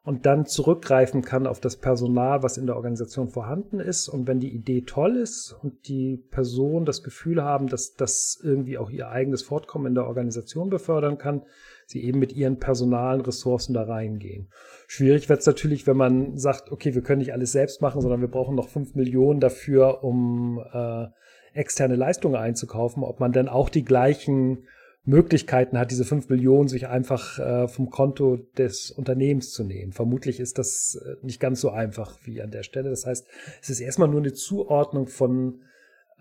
und 0.07 0.25
dann 0.25 0.45
zurückgreifen 0.45 1.21
kann 1.21 1.45
auf 1.45 1.59
das 1.59 1.75
Personal, 1.75 2.41
was 2.41 2.57
in 2.57 2.65
der 2.65 2.77
Organisation 2.77 3.27
vorhanden 3.27 3.81
ist. 3.81 4.07
Und 4.07 4.25
wenn 4.25 4.39
die 4.39 4.55
Idee 4.55 4.83
toll 4.83 5.17
ist 5.17 5.51
und 5.61 5.89
die 5.89 6.15
Person 6.15 6.85
das 6.85 7.03
Gefühl 7.03 7.43
haben, 7.43 7.67
dass 7.67 7.95
das 7.95 8.39
irgendwie 8.41 8.77
auch 8.77 8.89
ihr 8.89 9.09
eigenes 9.09 9.43
Fortkommen 9.43 9.87
in 9.87 9.95
der 9.95 10.07
Organisation 10.07 10.69
befördern 10.69 11.17
kann, 11.17 11.41
sie 11.85 12.05
eben 12.05 12.19
mit 12.19 12.31
ihren 12.31 12.57
personalen 12.57 13.19
Ressourcen 13.19 13.73
da 13.73 13.83
reingehen. 13.83 14.47
Schwierig 14.87 15.27
wird 15.27 15.41
es 15.41 15.45
natürlich, 15.45 15.87
wenn 15.87 15.97
man 15.97 16.37
sagt, 16.37 16.71
okay, 16.71 16.95
wir 16.95 17.01
können 17.01 17.19
nicht 17.19 17.33
alles 17.33 17.51
selbst 17.51 17.81
machen, 17.81 17.99
sondern 17.99 18.21
wir 18.21 18.31
brauchen 18.31 18.55
noch 18.55 18.69
fünf 18.69 18.95
Millionen 18.95 19.41
dafür, 19.41 20.05
um 20.05 20.63
äh, 20.71 21.07
externe 21.51 21.97
Leistungen 21.97 22.37
einzukaufen, 22.37 23.03
ob 23.03 23.19
man 23.19 23.33
dann 23.33 23.49
auch 23.49 23.67
die 23.67 23.83
gleichen 23.83 24.69
Möglichkeiten 25.07 25.79
hat, 25.79 25.89
diese 25.89 26.03
fünf 26.03 26.27
Millionen 26.27 26.67
sich 26.67 26.87
einfach 26.87 27.39
äh, 27.39 27.67
vom 27.69 27.89
Konto 27.89 28.37
des 28.57 28.91
Unternehmens 28.91 29.51
zu 29.51 29.63
nehmen. 29.63 29.93
Vermutlich 29.93 30.41
ist 30.41 30.57
das 30.57 31.01
äh, 31.01 31.15
nicht 31.25 31.39
ganz 31.39 31.61
so 31.61 31.69
einfach 31.69 32.17
wie 32.23 32.41
an 32.41 32.51
der 32.51 32.63
Stelle. 32.63 32.89
Das 32.89 33.05
heißt, 33.05 33.25
es 33.61 33.69
ist 33.69 33.79
erstmal 33.79 34.09
nur 34.09 34.19
eine 34.19 34.33
Zuordnung 34.33 35.07
von 35.07 35.61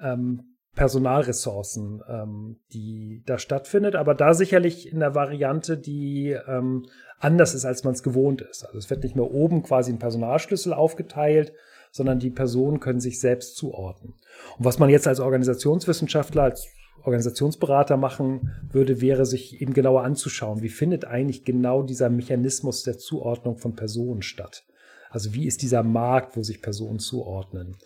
ähm, 0.01 0.57
Personalressourcen, 0.77 2.03
ähm, 2.09 2.61
die 2.73 3.25
da 3.27 3.39
stattfindet, 3.39 3.97
aber 3.97 4.15
da 4.15 4.35
sicherlich 4.35 4.93
in 4.93 5.01
der 5.01 5.17
Variante, 5.17 5.77
die 5.77 6.37
ähm, 6.47 6.87
anders 7.19 7.55
ist, 7.55 7.65
als 7.65 7.83
man 7.83 7.95
es 7.95 8.05
gewohnt 8.05 8.41
ist. 8.41 8.65
Also 8.65 8.79
es 8.79 8.89
wird 8.89 9.03
nicht 9.03 9.17
mehr 9.17 9.29
oben 9.29 9.65
quasi 9.65 9.91
ein 9.91 9.99
Personalschlüssel 9.99 10.73
aufgeteilt, 10.73 11.53
sondern 11.91 12.21
die 12.21 12.31
Personen 12.31 12.79
können 12.79 13.01
sich 13.01 13.19
selbst 13.19 13.57
zuordnen. 13.57 14.15
Und 14.59 14.65
was 14.65 14.79
man 14.79 14.91
jetzt 14.91 15.09
als 15.09 15.19
Organisationswissenschaftler, 15.19 16.43
als 16.43 16.69
Organisationsberater 17.07 17.97
machen 17.97 18.53
würde, 18.71 19.01
wäre 19.01 19.27
sich 19.27 19.61
eben 19.61 19.73
genauer 19.73 20.03
anzuschauen, 20.03 20.63
wie 20.63 20.69
findet 20.69 21.05
eigentlich 21.05 21.45
genau 21.45 21.83
dieser 21.83 22.11
Mechanismus 22.11 22.83
der 22.83 22.99
Zuordnung 22.99 23.59
von 23.59 23.77
Personen 23.77 24.23
statt. 24.23 24.65
Also 25.11 25.33
wie 25.33 25.47
ist 25.47 25.63
dieser 25.63 25.83
Markt, 25.83 26.37
wo 26.37 26.43
sich 26.43 26.61
Personen 26.61 26.99
zuordnen? 26.99 27.77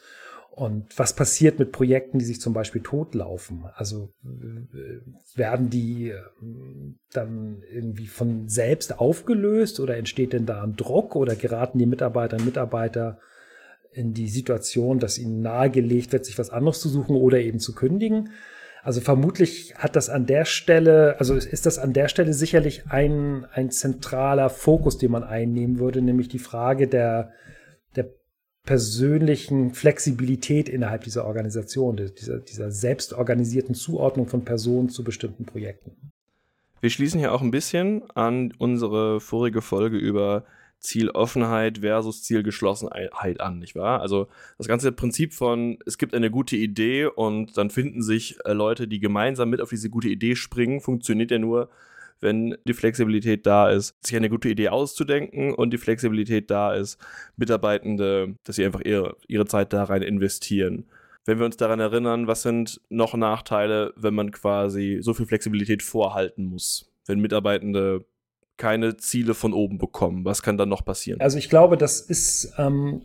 Und 0.50 0.98
was 0.98 1.14
passiert 1.14 1.58
mit 1.58 1.70
Projekten, 1.70 2.18
die 2.18 2.24
sich 2.24 2.40
zum 2.40 2.52
Beispiel 2.52 2.82
totlaufen? 2.82 3.66
Also 3.74 4.12
äh, 4.24 4.98
werden 5.36 5.70
die 5.70 6.10
äh, 6.10 6.20
dann 7.12 7.62
irgendwie 7.70 8.08
von 8.08 8.48
selbst 8.48 8.98
aufgelöst 8.98 9.80
oder 9.80 9.96
entsteht 9.96 10.32
denn 10.32 10.46
da 10.46 10.62
ein 10.62 10.76
Druck 10.76 11.14
oder 11.14 11.36
geraten 11.36 11.78
die 11.78 11.86
Mitarbeiterinnen 11.86 12.46
und 12.46 12.54
Mitarbeiter 12.54 13.18
in 13.92 14.12
die 14.12 14.28
Situation, 14.28 14.98
dass 14.98 15.18
ihnen 15.18 15.40
nahegelegt 15.40 16.12
wird, 16.12 16.24
sich 16.24 16.38
was 16.38 16.50
anderes 16.50 16.80
zu 16.80 16.88
suchen 16.88 17.16
oder 17.16 17.38
eben 17.38 17.60
zu 17.60 17.74
kündigen? 17.74 18.30
Also 18.82 19.00
vermutlich 19.00 19.74
hat 19.76 19.94
das 19.96 20.08
an 20.08 20.26
der 20.26 20.44
Stelle, 20.44 21.16
also 21.18 21.34
ist 21.34 21.66
das 21.66 21.78
an 21.78 21.92
der 21.92 22.08
Stelle 22.08 22.32
sicherlich 22.32 22.84
ein, 22.88 23.46
ein 23.52 23.70
zentraler 23.70 24.48
Fokus, 24.48 24.96
den 24.96 25.10
man 25.10 25.22
einnehmen 25.22 25.78
würde, 25.78 26.00
nämlich 26.00 26.28
die 26.28 26.38
Frage 26.38 26.88
der, 26.88 27.32
der 27.96 28.10
persönlichen 28.64 29.74
Flexibilität 29.74 30.68
innerhalb 30.68 31.04
dieser 31.04 31.26
Organisation, 31.26 31.96
dieser, 31.96 32.38
dieser 32.38 32.70
selbstorganisierten 32.70 33.74
Zuordnung 33.74 34.28
von 34.28 34.44
Personen 34.44 34.88
zu 34.88 35.04
bestimmten 35.04 35.44
Projekten. 35.44 36.12
Wir 36.80 36.90
schließen 36.90 37.20
hier 37.20 37.34
auch 37.34 37.42
ein 37.42 37.50
bisschen 37.50 38.10
an 38.14 38.54
unsere 38.56 39.20
vorige 39.20 39.60
Folge 39.60 39.98
über 39.98 40.46
Zieloffenheit 40.80 41.78
versus 41.78 42.22
Zielgeschlossenheit 42.22 43.40
an, 43.40 43.58
nicht 43.58 43.76
wahr? 43.76 44.00
Also 44.00 44.28
das 44.58 44.66
ganze 44.66 44.92
Prinzip 44.92 45.34
von, 45.34 45.78
es 45.86 45.98
gibt 45.98 46.14
eine 46.14 46.30
gute 46.30 46.56
Idee 46.56 47.06
und 47.06 47.56
dann 47.56 47.70
finden 47.70 48.02
sich 48.02 48.38
äh, 48.44 48.52
Leute, 48.52 48.88
die 48.88 49.00
gemeinsam 49.00 49.50
mit 49.50 49.60
auf 49.60 49.70
diese 49.70 49.90
gute 49.90 50.08
Idee 50.08 50.36
springen, 50.36 50.80
funktioniert 50.80 51.30
ja 51.30 51.38
nur, 51.38 51.70
wenn 52.20 52.56
die 52.64 52.74
Flexibilität 52.74 53.46
da 53.46 53.70
ist, 53.70 53.94
sich 54.04 54.16
eine 54.16 54.28
gute 54.28 54.48
Idee 54.48 54.68
auszudenken 54.68 55.54
und 55.54 55.70
die 55.70 55.78
Flexibilität 55.78 56.50
da 56.50 56.74
ist, 56.74 56.98
Mitarbeitende, 57.36 58.34
dass 58.44 58.56
sie 58.56 58.64
einfach 58.64 58.82
ihre, 58.82 59.16
ihre 59.26 59.46
Zeit 59.46 59.72
da 59.72 59.84
rein 59.84 60.02
investieren. 60.02 60.86
Wenn 61.24 61.38
wir 61.38 61.46
uns 61.46 61.56
daran 61.56 61.80
erinnern, 61.80 62.26
was 62.26 62.42
sind 62.42 62.80
noch 62.88 63.14
Nachteile, 63.14 63.92
wenn 63.96 64.14
man 64.14 64.30
quasi 64.30 64.98
so 65.00 65.14
viel 65.14 65.26
Flexibilität 65.26 65.82
vorhalten 65.82 66.44
muss? 66.44 66.90
Wenn 67.06 67.20
Mitarbeitende 67.20 68.04
keine 68.60 68.98
Ziele 68.98 69.32
von 69.32 69.54
oben 69.54 69.78
bekommen? 69.78 70.24
Was 70.26 70.42
kann 70.42 70.58
dann 70.58 70.68
noch 70.68 70.84
passieren? 70.84 71.18
Also 71.20 71.38
ich 71.38 71.48
glaube, 71.48 71.78
das 71.78 72.00
ist 72.00 72.52
ähm, 72.58 73.00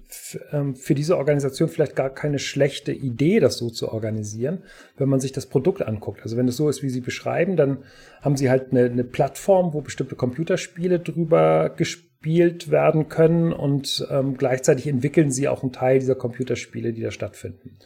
ähm, 0.51 0.75
für 0.75 0.93
diese 0.93 1.17
Organisation 1.17 1.69
vielleicht 1.69 1.95
gar 1.95 2.09
keine 2.09 2.39
schlechte 2.39 2.91
Idee, 2.91 3.39
das 3.39 3.57
so 3.57 3.69
zu 3.69 3.91
organisieren, 3.91 4.63
wenn 4.97 5.07
man 5.07 5.21
sich 5.21 5.31
das 5.31 5.45
Produkt 5.45 5.81
anguckt. 5.81 6.21
Also 6.23 6.35
wenn 6.35 6.47
es 6.49 6.57
so 6.57 6.67
ist, 6.67 6.83
wie 6.83 6.89
Sie 6.89 6.99
beschreiben, 6.99 7.55
dann 7.55 7.77
haben 8.21 8.35
Sie 8.35 8.49
halt 8.49 8.71
eine, 8.71 8.83
eine 8.83 9.05
Plattform, 9.05 9.73
wo 9.73 9.79
bestimmte 9.79 10.15
Computerspiele 10.15 10.99
drüber 10.99 11.69
gespielt 11.69 12.69
werden 12.69 13.07
können 13.07 13.53
und 13.53 14.05
ähm, 14.11 14.35
gleichzeitig 14.35 14.87
entwickeln 14.87 15.31
Sie 15.31 15.47
auch 15.47 15.63
einen 15.63 15.71
Teil 15.71 15.99
dieser 15.99 16.15
Computerspiele, 16.15 16.91
die 16.91 17.01
da 17.01 17.11
stattfinden. 17.11 17.77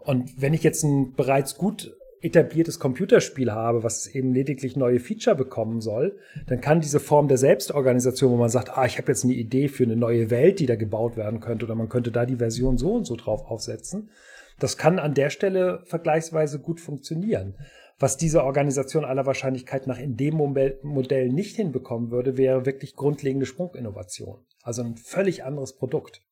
Und 0.00 0.42
wenn 0.42 0.54
ich 0.54 0.64
jetzt 0.64 0.82
ein 0.82 1.14
bereits 1.14 1.56
gut 1.56 1.94
etabliertes 2.22 2.78
Computerspiel 2.78 3.52
habe, 3.52 3.82
was 3.82 4.06
eben 4.06 4.32
lediglich 4.32 4.76
neue 4.76 5.00
Feature 5.00 5.36
bekommen 5.36 5.80
soll, 5.80 6.18
dann 6.46 6.60
kann 6.60 6.80
diese 6.80 7.00
Form 7.00 7.28
der 7.28 7.38
Selbstorganisation, 7.38 8.32
wo 8.32 8.36
man 8.36 8.48
sagt, 8.48 8.76
ah, 8.76 8.86
ich 8.86 8.98
habe 8.98 9.08
jetzt 9.08 9.24
eine 9.24 9.34
Idee 9.34 9.68
für 9.68 9.84
eine 9.84 9.96
neue 9.96 10.30
Welt, 10.30 10.60
die 10.60 10.66
da 10.66 10.76
gebaut 10.76 11.16
werden 11.16 11.40
könnte, 11.40 11.66
oder 11.66 11.74
man 11.74 11.88
könnte 11.88 12.12
da 12.12 12.24
die 12.24 12.36
Version 12.36 12.78
so 12.78 12.92
und 12.92 13.04
so 13.04 13.16
drauf 13.16 13.44
aufsetzen, 13.50 14.10
das 14.58 14.76
kann 14.76 14.98
an 14.98 15.14
der 15.14 15.30
Stelle 15.30 15.82
vergleichsweise 15.86 16.60
gut 16.60 16.80
funktionieren. 16.80 17.56
Was 17.98 18.16
diese 18.16 18.44
Organisation 18.44 19.04
aller 19.04 19.26
Wahrscheinlichkeit 19.26 19.86
nach 19.86 19.98
in 19.98 20.16
dem 20.16 20.34
Modell 20.36 21.28
nicht 21.28 21.56
hinbekommen 21.56 22.10
würde, 22.10 22.36
wäre 22.36 22.66
wirklich 22.66 22.96
grundlegende 22.96 23.46
Sprunginnovation. 23.46 24.44
Also 24.62 24.82
ein 24.82 24.96
völlig 24.96 25.44
anderes 25.44 25.76
Produkt. 25.76 26.22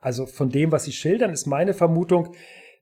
Also 0.00 0.26
von 0.26 0.50
dem, 0.50 0.72
was 0.72 0.84
Sie 0.84 0.92
schildern, 0.92 1.30
ist 1.32 1.46
meine 1.46 1.74
Vermutung, 1.74 2.34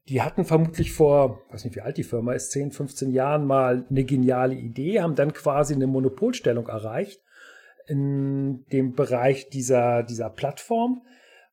die 0.08 0.22
hatten 0.22 0.44
vermutlich 0.44 0.92
vor, 0.92 1.42
weiß 1.50 1.64
nicht, 1.64 1.76
wie 1.76 1.80
alt 1.80 1.96
die 1.96 2.04
Firma 2.04 2.34
ist, 2.34 2.52
10, 2.52 2.72
15 2.72 3.10
Jahren 3.10 3.46
mal 3.46 3.86
eine 3.88 4.04
geniale 4.04 4.54
Idee, 4.54 5.00
haben 5.00 5.14
dann 5.14 5.32
quasi 5.32 5.74
eine 5.74 5.86
Monopolstellung 5.86 6.68
erreicht 6.68 7.20
in 7.86 8.64
dem 8.72 8.94
Bereich 8.94 9.48
dieser, 9.50 10.02
dieser 10.02 10.30
Plattform, 10.30 11.02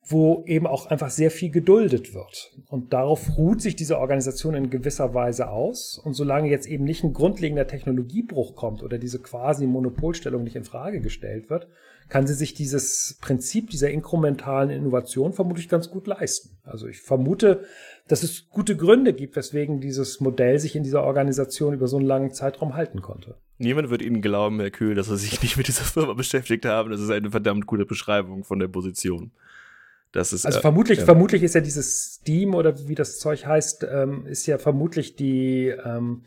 wo 0.03 0.43
eben 0.47 0.67
auch 0.67 0.87
einfach 0.87 1.09
sehr 1.09 1.31
viel 1.31 1.51
geduldet 1.51 2.13
wird. 2.13 2.51
Und 2.67 2.91
darauf 2.93 3.37
ruht 3.37 3.61
sich 3.61 3.75
diese 3.75 3.99
Organisation 3.99 4.55
in 4.55 4.69
gewisser 4.69 5.13
Weise 5.13 5.49
aus. 5.49 6.01
Und 6.03 6.13
solange 6.13 6.49
jetzt 6.49 6.67
eben 6.67 6.83
nicht 6.83 7.03
ein 7.03 7.13
grundlegender 7.13 7.67
Technologiebruch 7.67 8.55
kommt 8.55 8.83
oder 8.83 8.97
diese 8.97 9.19
quasi 9.19 9.67
Monopolstellung 9.67 10.43
nicht 10.43 10.55
in 10.55 10.63
Frage 10.63 11.01
gestellt 11.01 11.49
wird, 11.49 11.67
kann 12.09 12.27
sie 12.27 12.33
sich 12.33 12.53
dieses 12.53 13.17
Prinzip 13.21 13.69
dieser 13.69 13.89
inkrementalen 13.89 14.69
Innovation 14.69 15.31
vermutlich 15.31 15.69
ganz 15.69 15.89
gut 15.89 16.07
leisten. 16.07 16.57
Also 16.63 16.87
ich 16.87 16.99
vermute, 17.01 17.63
dass 18.07 18.23
es 18.23 18.49
gute 18.49 18.75
Gründe 18.75 19.13
gibt, 19.13 19.37
weswegen 19.37 19.79
dieses 19.79 20.19
Modell 20.19 20.59
sich 20.59 20.75
in 20.75 20.83
dieser 20.83 21.03
Organisation 21.03 21.73
über 21.73 21.87
so 21.87 21.97
einen 21.97 22.05
langen 22.05 22.31
Zeitraum 22.31 22.75
halten 22.75 23.01
konnte. 23.01 23.35
Niemand 23.59 23.91
wird 23.91 24.01
Ihnen 24.01 24.21
glauben, 24.21 24.59
Herr 24.59 24.71
Kühl, 24.71 24.95
dass 24.95 25.07
Sie 25.07 25.15
sich 25.15 25.41
nicht 25.41 25.55
mit 25.55 25.67
dieser 25.67 25.83
Firma 25.83 26.13
beschäftigt 26.15 26.65
haben. 26.65 26.91
Das 26.91 26.99
ist 26.99 27.11
eine 27.11 27.31
verdammt 27.31 27.65
gute 27.65 27.85
Beschreibung 27.85 28.43
von 28.43 28.59
der 28.59 28.67
Position. 28.67 29.31
Das 30.11 30.33
ist, 30.33 30.45
also 30.45 30.59
äh, 30.59 30.61
vermutlich, 30.61 30.99
ja. 30.99 31.05
vermutlich 31.05 31.43
ist 31.43 31.55
ja 31.55 31.61
dieses 31.61 32.15
Steam 32.15 32.53
oder 32.53 32.87
wie 32.87 32.95
das 32.95 33.19
Zeug 33.19 33.45
heißt, 33.45 33.87
ähm, 33.89 34.25
ist 34.25 34.45
ja 34.45 34.57
vermutlich 34.57 35.15
die 35.15 35.67
ähm, 35.67 36.23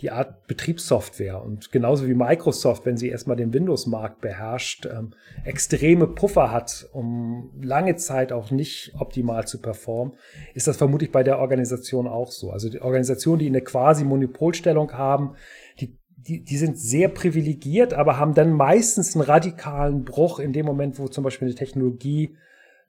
die 0.00 0.12
Art 0.12 0.46
Betriebssoftware 0.46 1.42
und 1.42 1.72
genauso 1.72 2.06
wie 2.06 2.14
Microsoft, 2.14 2.86
wenn 2.86 2.96
sie 2.96 3.08
erstmal 3.08 3.36
den 3.36 3.52
Windows-Markt 3.52 4.20
beherrscht, 4.20 4.86
ähm, 4.86 5.12
extreme 5.44 6.06
Puffer 6.06 6.52
hat, 6.52 6.88
um 6.92 7.50
lange 7.60 7.96
Zeit 7.96 8.32
auch 8.32 8.50
nicht 8.52 8.94
optimal 8.98 9.46
zu 9.48 9.60
performen, 9.60 10.14
ist 10.54 10.68
das 10.68 10.76
vermutlich 10.76 11.10
bei 11.10 11.24
der 11.24 11.40
Organisation 11.40 12.06
auch 12.06 12.30
so. 12.30 12.50
Also 12.50 12.68
die 12.68 12.80
Organisationen, 12.80 13.40
die 13.40 13.46
eine 13.46 13.60
quasi 13.60 14.04
Monopolstellung 14.04 14.92
haben, 14.92 15.34
die, 15.80 15.98
die, 16.16 16.44
die 16.44 16.56
sind 16.58 16.78
sehr 16.78 17.08
privilegiert, 17.08 17.92
aber 17.92 18.18
haben 18.18 18.34
dann 18.34 18.52
meistens 18.52 19.16
einen 19.16 19.24
radikalen 19.24 20.04
Bruch 20.04 20.38
in 20.38 20.52
dem 20.52 20.66
Moment, 20.66 21.00
wo 21.00 21.08
zum 21.08 21.24
Beispiel 21.24 21.48
eine 21.48 21.56
Technologie 21.56 22.36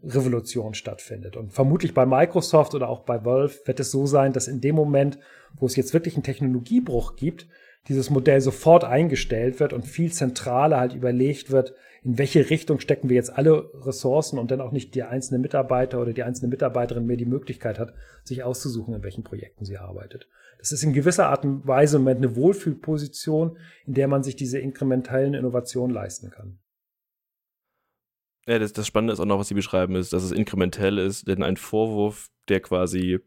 Revolution 0.04 0.74
stattfindet. 0.74 1.36
Und 1.36 1.52
vermutlich 1.52 1.94
bei 1.94 2.06
Microsoft 2.06 2.74
oder 2.74 2.90
auch 2.90 3.02
bei 3.02 3.26
Valve 3.26 3.60
wird 3.66 3.80
es 3.80 3.92
so 3.92 4.06
sein, 4.06 4.34
dass 4.34 4.48
in 4.48 4.62
dem 4.62 4.76
Moment, 4.76 5.20
wo 5.58 5.66
es 5.66 5.76
jetzt 5.76 5.94
wirklich 5.94 6.16
einen 6.16 6.24
Technologiebruch 6.24 7.16
gibt, 7.16 7.48
dieses 7.88 8.10
Modell 8.10 8.40
sofort 8.42 8.84
eingestellt 8.84 9.60
wird 9.60 9.74
und 9.74 9.86
viel 9.86 10.12
zentraler 10.12 10.80
halt 10.80 10.94
überlegt 10.94 11.52
wird, 11.52 11.74
in 12.04 12.18
welche 12.18 12.50
Richtung 12.50 12.80
stecken 12.80 13.10
wir 13.10 13.16
jetzt 13.16 13.36
alle 13.36 13.72
Ressourcen 13.86 14.40
und 14.40 14.52
dann 14.52 14.62
auch 14.62 14.72
nicht 14.72 14.96
der 14.96 15.10
einzelne 15.10 15.40
Mitarbeiter 15.40 16.02
oder 16.02 16.14
die 16.14 16.24
einzelne 16.24 16.50
Mitarbeiterin 16.50 17.06
mehr 17.06 17.18
die 17.18 17.26
Möglichkeit 17.26 17.78
hat, 17.78 17.94
sich 18.24 18.44
auszusuchen, 18.44 18.94
in 18.94 19.04
welchen 19.04 19.24
Projekten 19.24 19.66
sie 19.66 19.78
arbeitet. 19.78 20.28
Das 20.60 20.72
ist 20.72 20.84
in 20.84 20.94
gewisser 20.94 21.28
Art 21.28 21.44
und 21.44 21.68
Weise 21.68 21.98
im 21.98 22.04
Moment 22.04 22.24
eine 22.24 22.36
Wohlfühlposition, 22.36 23.58
in 23.86 23.94
der 23.94 24.08
man 24.08 24.24
sich 24.24 24.36
diese 24.36 24.60
inkrementellen 24.60 25.34
Innovationen 25.34 25.94
leisten 25.94 26.30
kann. 26.30 26.60
Ja, 28.50 28.58
das, 28.58 28.74
das 28.74 28.88
Spannende 28.88 29.14
ist 29.14 29.20
auch 29.20 29.26
noch, 29.26 29.38
was 29.38 29.48
Sie 29.48 29.54
beschreiben, 29.54 29.96
ist, 29.96 30.12
dass 30.12 30.24
es 30.24 30.32
inkrementell 30.32 30.98
ist, 30.98 31.28
denn 31.28 31.44
ein 31.44 31.56
Vorwurf, 31.56 32.30
der 32.48 32.60
quasi 32.62 33.20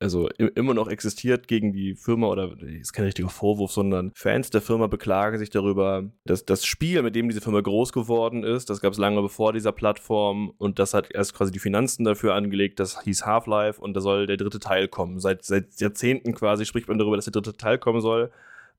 also 0.00 0.28
immer 0.36 0.74
noch 0.74 0.88
existiert 0.88 1.46
gegen 1.46 1.72
die 1.72 1.94
Firma 1.94 2.26
oder 2.26 2.60
ist 2.60 2.92
kein 2.92 3.04
richtiger 3.04 3.28
Vorwurf, 3.28 3.70
sondern 3.70 4.10
Fans 4.16 4.50
der 4.50 4.60
Firma 4.60 4.88
beklagen 4.88 5.38
sich 5.38 5.50
darüber, 5.50 6.10
dass 6.24 6.44
das 6.44 6.66
Spiel, 6.66 7.02
mit 7.02 7.14
dem 7.14 7.28
diese 7.28 7.40
Firma 7.40 7.60
groß 7.60 7.92
geworden 7.92 8.42
ist, 8.42 8.68
das 8.68 8.80
gab 8.80 8.92
es 8.92 8.98
lange 8.98 9.22
bevor 9.22 9.52
dieser 9.52 9.70
Plattform 9.70 10.52
und 10.58 10.80
das 10.80 10.92
hat 10.92 11.14
erst 11.14 11.34
quasi 11.34 11.52
die 11.52 11.60
Finanzen 11.60 12.04
dafür 12.04 12.34
angelegt, 12.34 12.80
das 12.80 13.00
hieß 13.02 13.24
Half-Life 13.24 13.80
und 13.80 13.94
da 13.94 14.00
soll 14.00 14.26
der 14.26 14.38
dritte 14.38 14.58
Teil 14.58 14.88
kommen. 14.88 15.20
Seit, 15.20 15.44
seit 15.44 15.80
Jahrzehnten 15.80 16.34
quasi 16.34 16.66
spricht 16.66 16.88
man 16.88 16.98
darüber, 16.98 17.14
dass 17.14 17.26
der 17.26 17.32
dritte 17.32 17.56
Teil 17.56 17.78
kommen 17.78 18.00
soll 18.00 18.32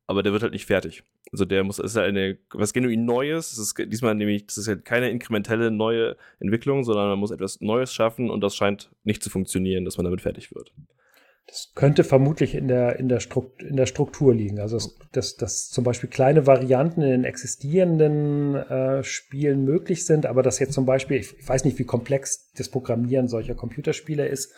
aber 0.08 0.24
der 0.24 0.32
wird 0.32 0.44
halt 0.44 0.54
nicht 0.54 0.66
fertig. 0.66 1.04
Also 1.32 1.46
der 1.46 1.64
muss, 1.64 1.80
ist 1.80 1.96
ja 1.96 2.04
eine, 2.04 2.38
was 2.52 2.74
genuin 2.74 3.06
Neues. 3.06 3.52
Das 3.52 3.60
ist 3.60 3.92
diesmal 3.92 4.16
nämlich, 4.16 4.46
das 4.46 4.58
ist 4.58 4.68
ja 4.68 4.76
keine 4.76 5.10
inkrementelle 5.10 5.72
neue 5.72 6.16
Entwicklung, 6.40 6.84
sondern 6.84 7.10
man 7.10 7.20
muss 7.20 7.32
etwas 7.32 7.60
Neues 7.62 7.94
schaffen 7.94 8.30
und 8.30 8.42
das 8.42 8.56
scheint 8.56 8.92
nicht 9.04 9.24
zu 9.24 9.30
funktionieren, 9.30 9.86
dass 9.86 9.98
man 9.98 10.04
damit 10.04 10.22
fertig 10.22 10.54
wird. 10.54 10.72
Das 11.48 11.74
könnte 11.76 12.04
vermutlich 12.04 12.56
in 12.56 12.68
der, 12.68 12.98
in 12.98 13.08
der, 13.08 13.20
Struktur, 13.20 13.68
in 13.68 13.76
der 13.76 13.86
Struktur 13.86 14.34
liegen. 14.34 14.60
Also, 14.60 14.78
dass, 14.78 14.96
dass, 15.12 15.36
dass 15.36 15.70
zum 15.70 15.84
Beispiel 15.84 16.10
kleine 16.10 16.48
Varianten 16.48 17.02
in 17.02 17.10
den 17.10 17.24
existierenden 17.24 18.56
äh, 18.56 19.04
Spielen 19.04 19.64
möglich 19.64 20.06
sind, 20.06 20.26
aber 20.26 20.42
dass 20.42 20.58
jetzt 20.58 20.74
zum 20.74 20.88
Beispiel, 20.88 21.18
ich, 21.18 21.38
ich 21.38 21.48
weiß 21.48 21.64
nicht, 21.66 21.78
wie 21.78 21.84
komplex 21.84 22.52
das 22.54 22.70
Programmieren 22.70 23.28
solcher 23.28 23.54
Computerspiele 23.54 24.28
ist, 24.28 24.54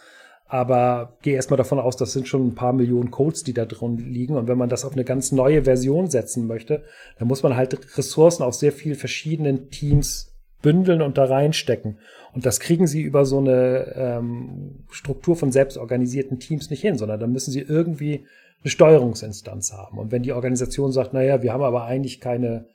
aber 0.47 1.17
gehe 1.21 1.35
erstmal 1.35 1.57
davon 1.57 1.79
aus, 1.79 1.97
das 1.97 2.13
sind 2.13 2.27
schon 2.27 2.47
ein 2.47 2.55
paar 2.55 2.73
Millionen 2.73 3.11
Codes, 3.11 3.43
die 3.43 3.53
da 3.53 3.65
drin 3.65 3.97
liegen. 3.97 4.35
Und 4.35 4.47
wenn 4.47 4.57
man 4.57 4.69
das 4.69 4.85
auf 4.85 4.93
eine 4.93 5.03
ganz 5.03 5.31
neue 5.31 5.63
Version 5.63 6.09
setzen 6.09 6.47
möchte, 6.47 6.83
dann 7.19 7.27
muss 7.27 7.43
man 7.43 7.55
halt 7.55 7.97
Ressourcen 7.97 8.43
aus 8.43 8.59
sehr 8.59 8.71
vielen 8.71 8.95
verschiedenen 8.95 9.69
Teams 9.69 10.33
bündeln 10.61 11.01
und 11.01 11.17
da 11.17 11.25
reinstecken. 11.25 11.99
Und 12.33 12.45
das 12.45 12.59
kriegen 12.59 12.87
sie 12.87 13.01
über 13.01 13.25
so 13.25 13.39
eine 13.39 13.93
ähm, 13.95 14.85
Struktur 14.89 15.35
von 15.35 15.51
selbstorganisierten 15.51 16.39
Teams 16.39 16.69
nicht 16.69 16.81
hin, 16.81 16.97
sondern 16.97 17.19
dann 17.19 17.31
müssen 17.31 17.51
sie 17.51 17.61
irgendwie 17.61 18.25
eine 18.63 18.71
Steuerungsinstanz 18.71 19.73
haben. 19.73 19.97
Und 19.97 20.11
wenn 20.11 20.23
die 20.23 20.33
Organisation 20.33 20.91
sagt, 20.91 21.13
naja, 21.13 21.41
wir 21.41 21.53
haben 21.53 21.63
aber 21.63 21.85
eigentlich 21.85 22.21
keine 22.21 22.65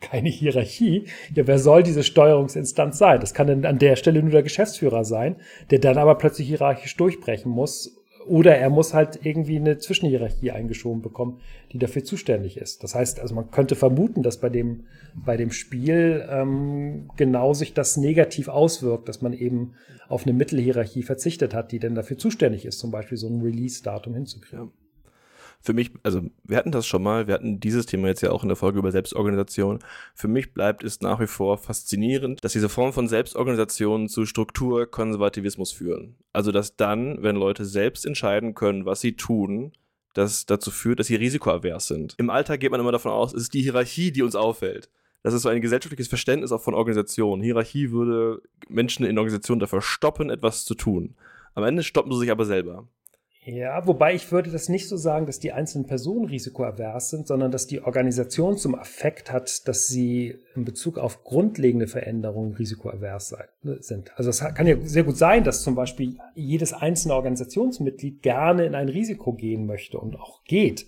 keine 0.00 0.28
Hierarchie. 0.28 1.06
Ja, 1.34 1.46
wer 1.46 1.58
soll 1.58 1.82
diese 1.82 2.04
Steuerungsinstanz 2.04 2.98
sein? 2.98 3.20
Das 3.20 3.34
kann 3.34 3.48
dann 3.48 3.64
an 3.64 3.78
der 3.78 3.96
Stelle 3.96 4.22
nur 4.22 4.30
der 4.30 4.42
Geschäftsführer 4.42 5.04
sein, 5.04 5.36
der 5.70 5.80
dann 5.80 5.98
aber 5.98 6.16
plötzlich 6.16 6.48
hierarchisch 6.48 6.96
durchbrechen 6.96 7.50
muss. 7.50 7.94
Oder 8.26 8.58
er 8.58 8.68
muss 8.68 8.92
halt 8.92 9.20
irgendwie 9.24 9.56
eine 9.56 9.78
Zwischenhierarchie 9.78 10.50
eingeschoben 10.50 11.00
bekommen, 11.00 11.40
die 11.72 11.78
dafür 11.78 12.04
zuständig 12.04 12.58
ist. 12.58 12.84
Das 12.84 12.94
heißt, 12.94 13.20
also 13.20 13.34
man 13.34 13.50
könnte 13.50 13.74
vermuten, 13.74 14.22
dass 14.22 14.38
bei 14.38 14.50
dem, 14.50 14.84
bei 15.14 15.38
dem 15.38 15.50
Spiel 15.50 16.26
ähm, 16.30 17.08
genau 17.16 17.54
sich 17.54 17.72
das 17.72 17.96
negativ 17.96 18.48
auswirkt, 18.48 19.08
dass 19.08 19.22
man 19.22 19.32
eben 19.32 19.74
auf 20.08 20.26
eine 20.26 20.34
Mittelhierarchie 20.34 21.02
verzichtet 21.02 21.54
hat, 21.54 21.72
die 21.72 21.78
dann 21.78 21.94
dafür 21.94 22.18
zuständig 22.18 22.66
ist, 22.66 22.78
zum 22.78 22.90
Beispiel 22.90 23.16
so 23.16 23.28
ein 23.28 23.40
Release-Datum 23.40 24.14
hinzukriegen. 24.14 24.66
Ja 24.66 24.70
für 25.60 25.72
mich, 25.72 25.90
also 26.02 26.22
wir 26.44 26.56
hatten 26.56 26.72
das 26.72 26.86
schon 26.86 27.02
mal, 27.02 27.26
wir 27.26 27.34
hatten 27.34 27.60
dieses 27.60 27.86
Thema 27.86 28.08
jetzt 28.08 28.20
ja 28.20 28.30
auch 28.30 28.42
in 28.42 28.48
der 28.48 28.56
Folge 28.56 28.78
über 28.78 28.92
Selbstorganisation. 28.92 29.80
Für 30.14 30.28
mich 30.28 30.54
bleibt 30.54 30.84
es 30.84 31.00
nach 31.00 31.20
wie 31.20 31.26
vor 31.26 31.58
faszinierend, 31.58 32.44
dass 32.44 32.52
diese 32.52 32.68
Form 32.68 32.92
von 32.92 33.08
Selbstorganisation 33.08 34.08
zu 34.08 34.24
Strukturkonservativismus 34.24 35.72
führen. 35.72 36.16
Also 36.32 36.52
dass 36.52 36.76
dann, 36.76 37.22
wenn 37.22 37.36
Leute 37.36 37.64
selbst 37.64 38.06
entscheiden 38.06 38.54
können, 38.54 38.86
was 38.86 39.00
sie 39.00 39.16
tun, 39.16 39.72
das 40.14 40.46
dazu 40.46 40.70
führt, 40.70 41.00
dass 41.00 41.08
sie 41.08 41.16
risikoavers 41.16 41.88
sind. 41.88 42.14
Im 42.18 42.30
Alltag 42.30 42.60
geht 42.60 42.70
man 42.70 42.80
immer 42.80 42.92
davon 42.92 43.12
aus, 43.12 43.34
es 43.34 43.42
ist 43.42 43.54
die 43.54 43.62
Hierarchie, 43.62 44.12
die 44.12 44.22
uns 44.22 44.36
auffällt. 44.36 44.90
Das 45.22 45.34
ist 45.34 45.42
so 45.42 45.48
ein 45.48 45.60
gesellschaftliches 45.60 46.08
Verständnis 46.08 46.52
auch 46.52 46.62
von 46.62 46.74
Organisationen. 46.74 47.42
Hierarchie 47.42 47.90
würde 47.90 48.40
Menschen 48.68 49.04
in 49.04 49.18
Organisationen 49.18 49.60
dafür 49.60 49.82
stoppen, 49.82 50.30
etwas 50.30 50.64
zu 50.64 50.74
tun. 50.74 51.16
Am 51.54 51.64
Ende 51.64 51.82
stoppen 51.82 52.12
sie 52.12 52.20
sich 52.20 52.30
aber 52.30 52.44
selber. 52.44 52.86
Ja, 53.50 53.86
wobei 53.86 54.14
ich 54.14 54.30
würde 54.30 54.50
das 54.50 54.68
nicht 54.68 54.88
so 54.88 54.98
sagen, 54.98 55.24
dass 55.24 55.38
die 55.38 55.52
einzelnen 55.52 55.86
Personen 55.86 56.26
risikoavers 56.26 57.08
sind, 57.08 57.26
sondern 57.26 57.50
dass 57.50 57.66
die 57.66 57.80
Organisation 57.80 58.58
zum 58.58 58.78
Effekt 58.78 59.32
hat, 59.32 59.66
dass 59.66 59.86
sie 59.86 60.34
in 60.54 60.66
Bezug 60.66 60.98
auf 60.98 61.24
grundlegende 61.24 61.86
Veränderungen 61.86 62.52
risikoavers 62.52 63.34
sind. 63.80 64.12
Also 64.18 64.28
es 64.28 64.40
kann 64.40 64.66
ja 64.66 64.76
sehr 64.82 65.04
gut 65.04 65.16
sein, 65.16 65.44
dass 65.44 65.62
zum 65.62 65.74
Beispiel 65.74 66.18
jedes 66.34 66.74
einzelne 66.74 67.14
Organisationsmitglied 67.14 68.20
gerne 68.20 68.66
in 68.66 68.74
ein 68.74 68.90
Risiko 68.90 69.32
gehen 69.32 69.64
möchte 69.64 69.98
und 69.98 70.16
auch 70.16 70.44
geht. 70.44 70.86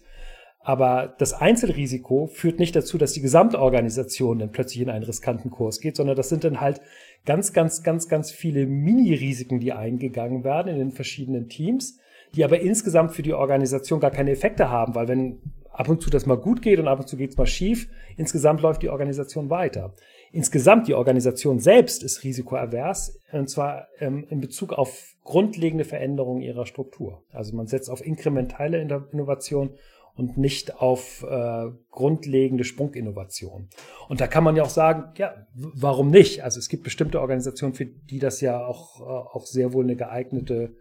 Aber 0.58 1.14
das 1.16 1.32
Einzelrisiko 1.32 2.26
führt 2.26 2.58
nicht 2.58 2.76
dazu, 2.76 2.98
dass 2.98 3.14
die 3.14 3.22
Gesamtorganisation 3.22 4.38
dann 4.38 4.52
plötzlich 4.52 4.82
in 4.82 4.90
einen 4.90 5.04
riskanten 5.04 5.50
Kurs 5.50 5.80
geht, 5.80 5.96
sondern 5.96 6.14
das 6.14 6.28
sind 6.28 6.44
dann 6.44 6.60
halt 6.60 6.82
ganz, 7.24 7.54
ganz, 7.54 7.82
ganz, 7.82 8.06
ganz 8.06 8.30
viele 8.30 8.66
Mini-Risiken, 8.66 9.60
die 9.60 9.72
eingegangen 9.72 10.44
werden 10.44 10.68
in 10.68 10.78
den 10.78 10.92
verschiedenen 10.92 11.48
Teams, 11.48 11.99
die 12.34 12.44
aber 12.44 12.60
insgesamt 12.60 13.12
für 13.12 13.22
die 13.22 13.34
Organisation 13.34 14.00
gar 14.00 14.10
keine 14.10 14.30
Effekte 14.30 14.70
haben, 14.70 14.94
weil 14.94 15.08
wenn 15.08 15.40
ab 15.72 15.88
und 15.88 16.02
zu 16.02 16.10
das 16.10 16.26
mal 16.26 16.36
gut 16.36 16.62
geht 16.62 16.78
und 16.78 16.88
ab 16.88 17.00
und 17.00 17.08
zu 17.08 17.16
geht 17.16 17.30
es 17.30 17.36
mal 17.36 17.46
schief, 17.46 17.88
insgesamt 18.16 18.60
läuft 18.60 18.82
die 18.82 18.90
Organisation 18.90 19.50
weiter. 19.50 19.94
Insgesamt 20.32 20.86
die 20.86 20.94
Organisation 20.94 21.58
selbst 21.58 22.02
ist 22.02 22.22
risikoavers, 22.22 23.18
und 23.32 23.48
zwar 23.48 23.88
ähm, 23.98 24.26
in 24.28 24.40
Bezug 24.40 24.72
auf 24.72 25.14
grundlegende 25.24 25.84
Veränderungen 25.84 26.42
ihrer 26.42 26.66
Struktur. 26.66 27.24
Also 27.32 27.56
man 27.56 27.66
setzt 27.66 27.90
auf 27.90 28.04
inkrementelle 28.04 28.80
Innovation 28.80 29.70
und 30.14 30.36
nicht 30.36 30.80
auf 30.80 31.24
äh, 31.28 31.70
grundlegende 31.90 32.64
Sprunginnovation. 32.64 33.68
Und 34.08 34.20
da 34.20 34.26
kann 34.26 34.44
man 34.44 34.54
ja 34.54 34.64
auch 34.64 34.70
sagen, 34.70 35.12
ja, 35.16 35.46
warum 35.54 36.10
nicht? 36.10 36.44
Also 36.44 36.58
es 36.58 36.68
gibt 36.68 36.84
bestimmte 36.84 37.20
Organisationen, 37.20 37.74
für 37.74 37.86
die 37.86 38.18
das 38.18 38.40
ja 38.40 38.64
auch, 38.64 39.00
äh, 39.00 39.04
auch 39.04 39.46
sehr 39.46 39.72
wohl 39.72 39.84
eine 39.84 39.96
geeignete 39.96 40.74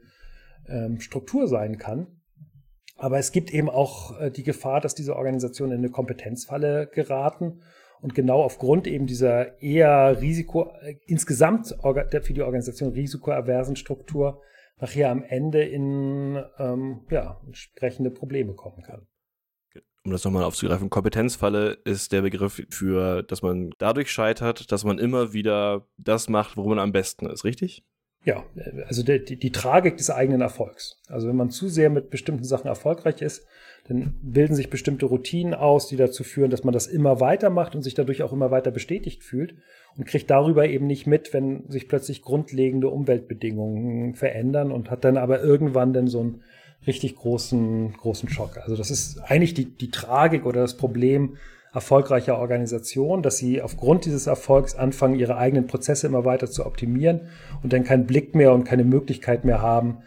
ähm, 0.70 1.00
Struktur 1.00 1.48
sein 1.48 1.78
kann. 1.78 2.08
Aber 2.98 3.18
es 3.18 3.32
gibt 3.32 3.54
eben 3.54 3.70
auch 3.70 4.20
äh, 4.20 4.32
die 4.32 4.44
Gefahr, 4.44 4.82
dass 4.82 4.96
diese 4.96 5.16
Organisationen 5.16 5.74
in 5.74 5.80
eine 5.80 5.90
Kompetenzfalle 5.90 6.88
geraten 6.88 7.62
und 8.02 8.16
genau 8.16 8.42
aufgrund 8.42 8.88
eben 8.88 9.08
dieser 9.08 9.62
eher 9.62 10.22
Risiko, 10.22 10.72
äh, 10.82 10.96
insgesamt 11.06 11.68
für 11.68 12.34
die 12.34 12.42
Organisation 12.42 12.94
risikoaversen 12.94 13.76
Struktur 13.76 14.42
nachher 14.78 15.12
am 15.12 15.24
Ende 15.24 15.64
in 15.64 16.42
ähm, 16.58 17.02
ja, 17.10 17.42
entsprechende 17.46 18.12
Probleme 18.12 18.54
kommen 18.54 18.82
kann 18.82 19.08
um 20.10 20.12
das 20.12 20.24
nochmal 20.24 20.44
aufzugreifen, 20.44 20.90
Kompetenzfalle 20.90 21.78
ist 21.84 22.12
der 22.12 22.22
Begriff 22.22 22.62
für, 22.70 23.24
dass 23.24 23.42
man 23.42 23.72
dadurch 23.78 24.12
scheitert, 24.12 24.72
dass 24.72 24.84
man 24.84 24.98
immer 24.98 25.34
wieder 25.34 25.88
das 25.98 26.30
macht, 26.30 26.58
worum 26.58 26.72
man 26.72 26.80
am 26.80 26.92
besten 26.92 27.28
ist, 27.28 27.44
richtig? 27.44 27.84
Ja, 28.26 28.44
also 28.88 29.02
die, 29.02 29.24
die, 29.24 29.38
die 29.38 29.52
Tragik 29.52 29.98
des 29.98 30.10
eigenen 30.10 30.42
Erfolgs. 30.42 31.02
Also 31.08 31.28
wenn 31.28 31.38
man 31.38 31.52
zu 31.52 31.70
sehr 31.70 31.90
mit 31.90 32.10
bestimmten 32.10 32.44
Sachen 32.44 32.68
erfolgreich 32.68 33.22
ist, 33.22 33.46
dann 33.88 34.20
bilden 34.22 34.56
sich 34.56 34.70
bestimmte 34.70 35.06
Routinen 35.06 35.54
aus, 35.54 35.88
die 35.88 35.96
dazu 35.96 36.24
führen, 36.24 36.52
dass 36.52 36.64
man 36.64 36.74
das 36.74 36.86
immer 36.86 37.22
weitermacht 37.22 37.76
und 37.76 37.82
sich 37.82 37.96
dadurch 37.96 38.22
auch 38.22 38.34
immer 38.34 38.52
weiter 38.52 38.72
bestätigt 38.72 39.24
fühlt 39.24 39.56
und 39.98 40.06
kriegt 40.06 40.30
darüber 40.30 40.68
eben 40.68 40.86
nicht 40.86 41.08
mit, 41.08 41.34
wenn 41.34 41.64
sich 41.70 41.88
plötzlich 41.88 42.22
grundlegende 42.22 42.90
Umweltbedingungen 42.90 44.16
verändern 44.16 44.72
und 44.72 44.92
hat 44.92 45.06
dann 45.06 45.18
aber 45.18 45.42
irgendwann 45.42 45.94
dann 45.94 46.08
so 46.08 46.24
ein 46.24 46.44
richtig 46.86 47.16
großen, 47.16 47.94
großen 47.94 48.30
Schock. 48.30 48.58
Also 48.58 48.76
das 48.76 48.92
ist 48.92 49.20
eigentlich 49.20 49.54
die, 49.54 49.66
die 49.66 49.92
Tragik 49.92 50.46
oder 50.46 50.62
das 50.62 50.78
Problem 50.78 51.38
erfolgreicher 51.74 52.40
Organisationen, 52.40 53.24
dass 53.24 53.38
sie 53.38 53.62
aufgrund 53.62 54.06
dieses 54.06 54.28
Erfolgs 54.28 54.76
anfangen, 54.76 55.20
ihre 55.20 55.38
eigenen 55.38 55.68
Prozesse 55.68 56.08
immer 56.08 56.26
weiter 56.26 56.50
zu 56.50 56.66
optimieren 56.66 57.30
und 57.64 57.74
dann 57.74 57.84
keinen 57.84 58.08
Blick 58.08 58.36
mehr 58.36 58.54
und 58.54 58.64
keine 58.64 58.84
Möglichkeit 58.84 59.46
mehr 59.46 59.62
haben, 59.62 60.00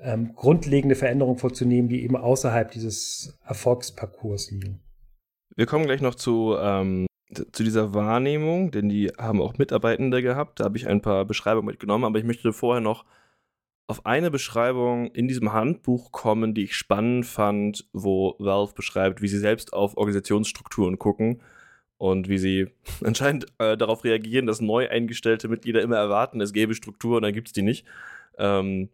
ähm, 0.00 0.34
grundlegende 0.34 0.96
Veränderungen 0.96 1.38
vorzunehmen, 1.38 1.88
die 1.88 2.02
eben 2.02 2.16
außerhalb 2.16 2.70
dieses 2.70 3.38
Erfolgsparcours 3.46 4.50
liegen. 4.50 4.80
Wir 5.54 5.66
kommen 5.66 5.84
gleich 5.84 6.00
noch 6.00 6.14
zu, 6.14 6.56
ähm, 6.58 7.06
zu 7.30 7.62
dieser 7.62 7.94
Wahrnehmung, 7.94 8.70
denn 8.70 8.88
die 8.88 9.08
haben 9.18 9.40
auch 9.40 9.58
Mitarbeitende 9.58 10.22
gehabt. 10.22 10.60
Da 10.60 10.64
habe 10.64 10.76
ich 10.76 10.86
ein 10.86 11.02
paar 11.02 11.24
Beschreibungen 11.24 11.66
mitgenommen, 11.66 12.04
aber 12.04 12.18
ich 12.18 12.24
möchte 12.24 12.52
vorher 12.52 12.80
noch 12.80 13.04
auf 13.86 14.06
eine 14.06 14.30
Beschreibung 14.30 15.10
in 15.12 15.28
diesem 15.28 15.52
Handbuch 15.52 16.12
kommen, 16.12 16.54
die 16.54 16.64
ich 16.64 16.76
spannend 16.76 17.26
fand, 17.26 17.88
wo 17.92 18.36
Valve 18.38 18.74
beschreibt, 18.74 19.22
wie 19.22 19.28
sie 19.28 19.38
selbst 19.38 19.72
auf 19.72 19.96
Organisationsstrukturen 19.96 20.98
gucken 20.98 21.42
und 21.98 22.28
wie 22.28 22.38
sie 22.38 22.68
anscheinend 23.04 23.46
äh, 23.58 23.76
darauf 23.76 24.04
reagieren, 24.04 24.46
dass 24.46 24.60
neu 24.60 24.88
eingestellte 24.88 25.48
Mitglieder 25.48 25.82
immer 25.82 25.96
erwarten, 25.96 26.40
es 26.40 26.52
gäbe 26.52 26.74
Struktur 26.74 27.16
und 27.16 27.22
dann 27.22 27.34
gibt 27.34 27.48
es 27.48 27.52
die 27.52 27.62
nicht. 27.62 27.86
Ähm, 28.38 28.88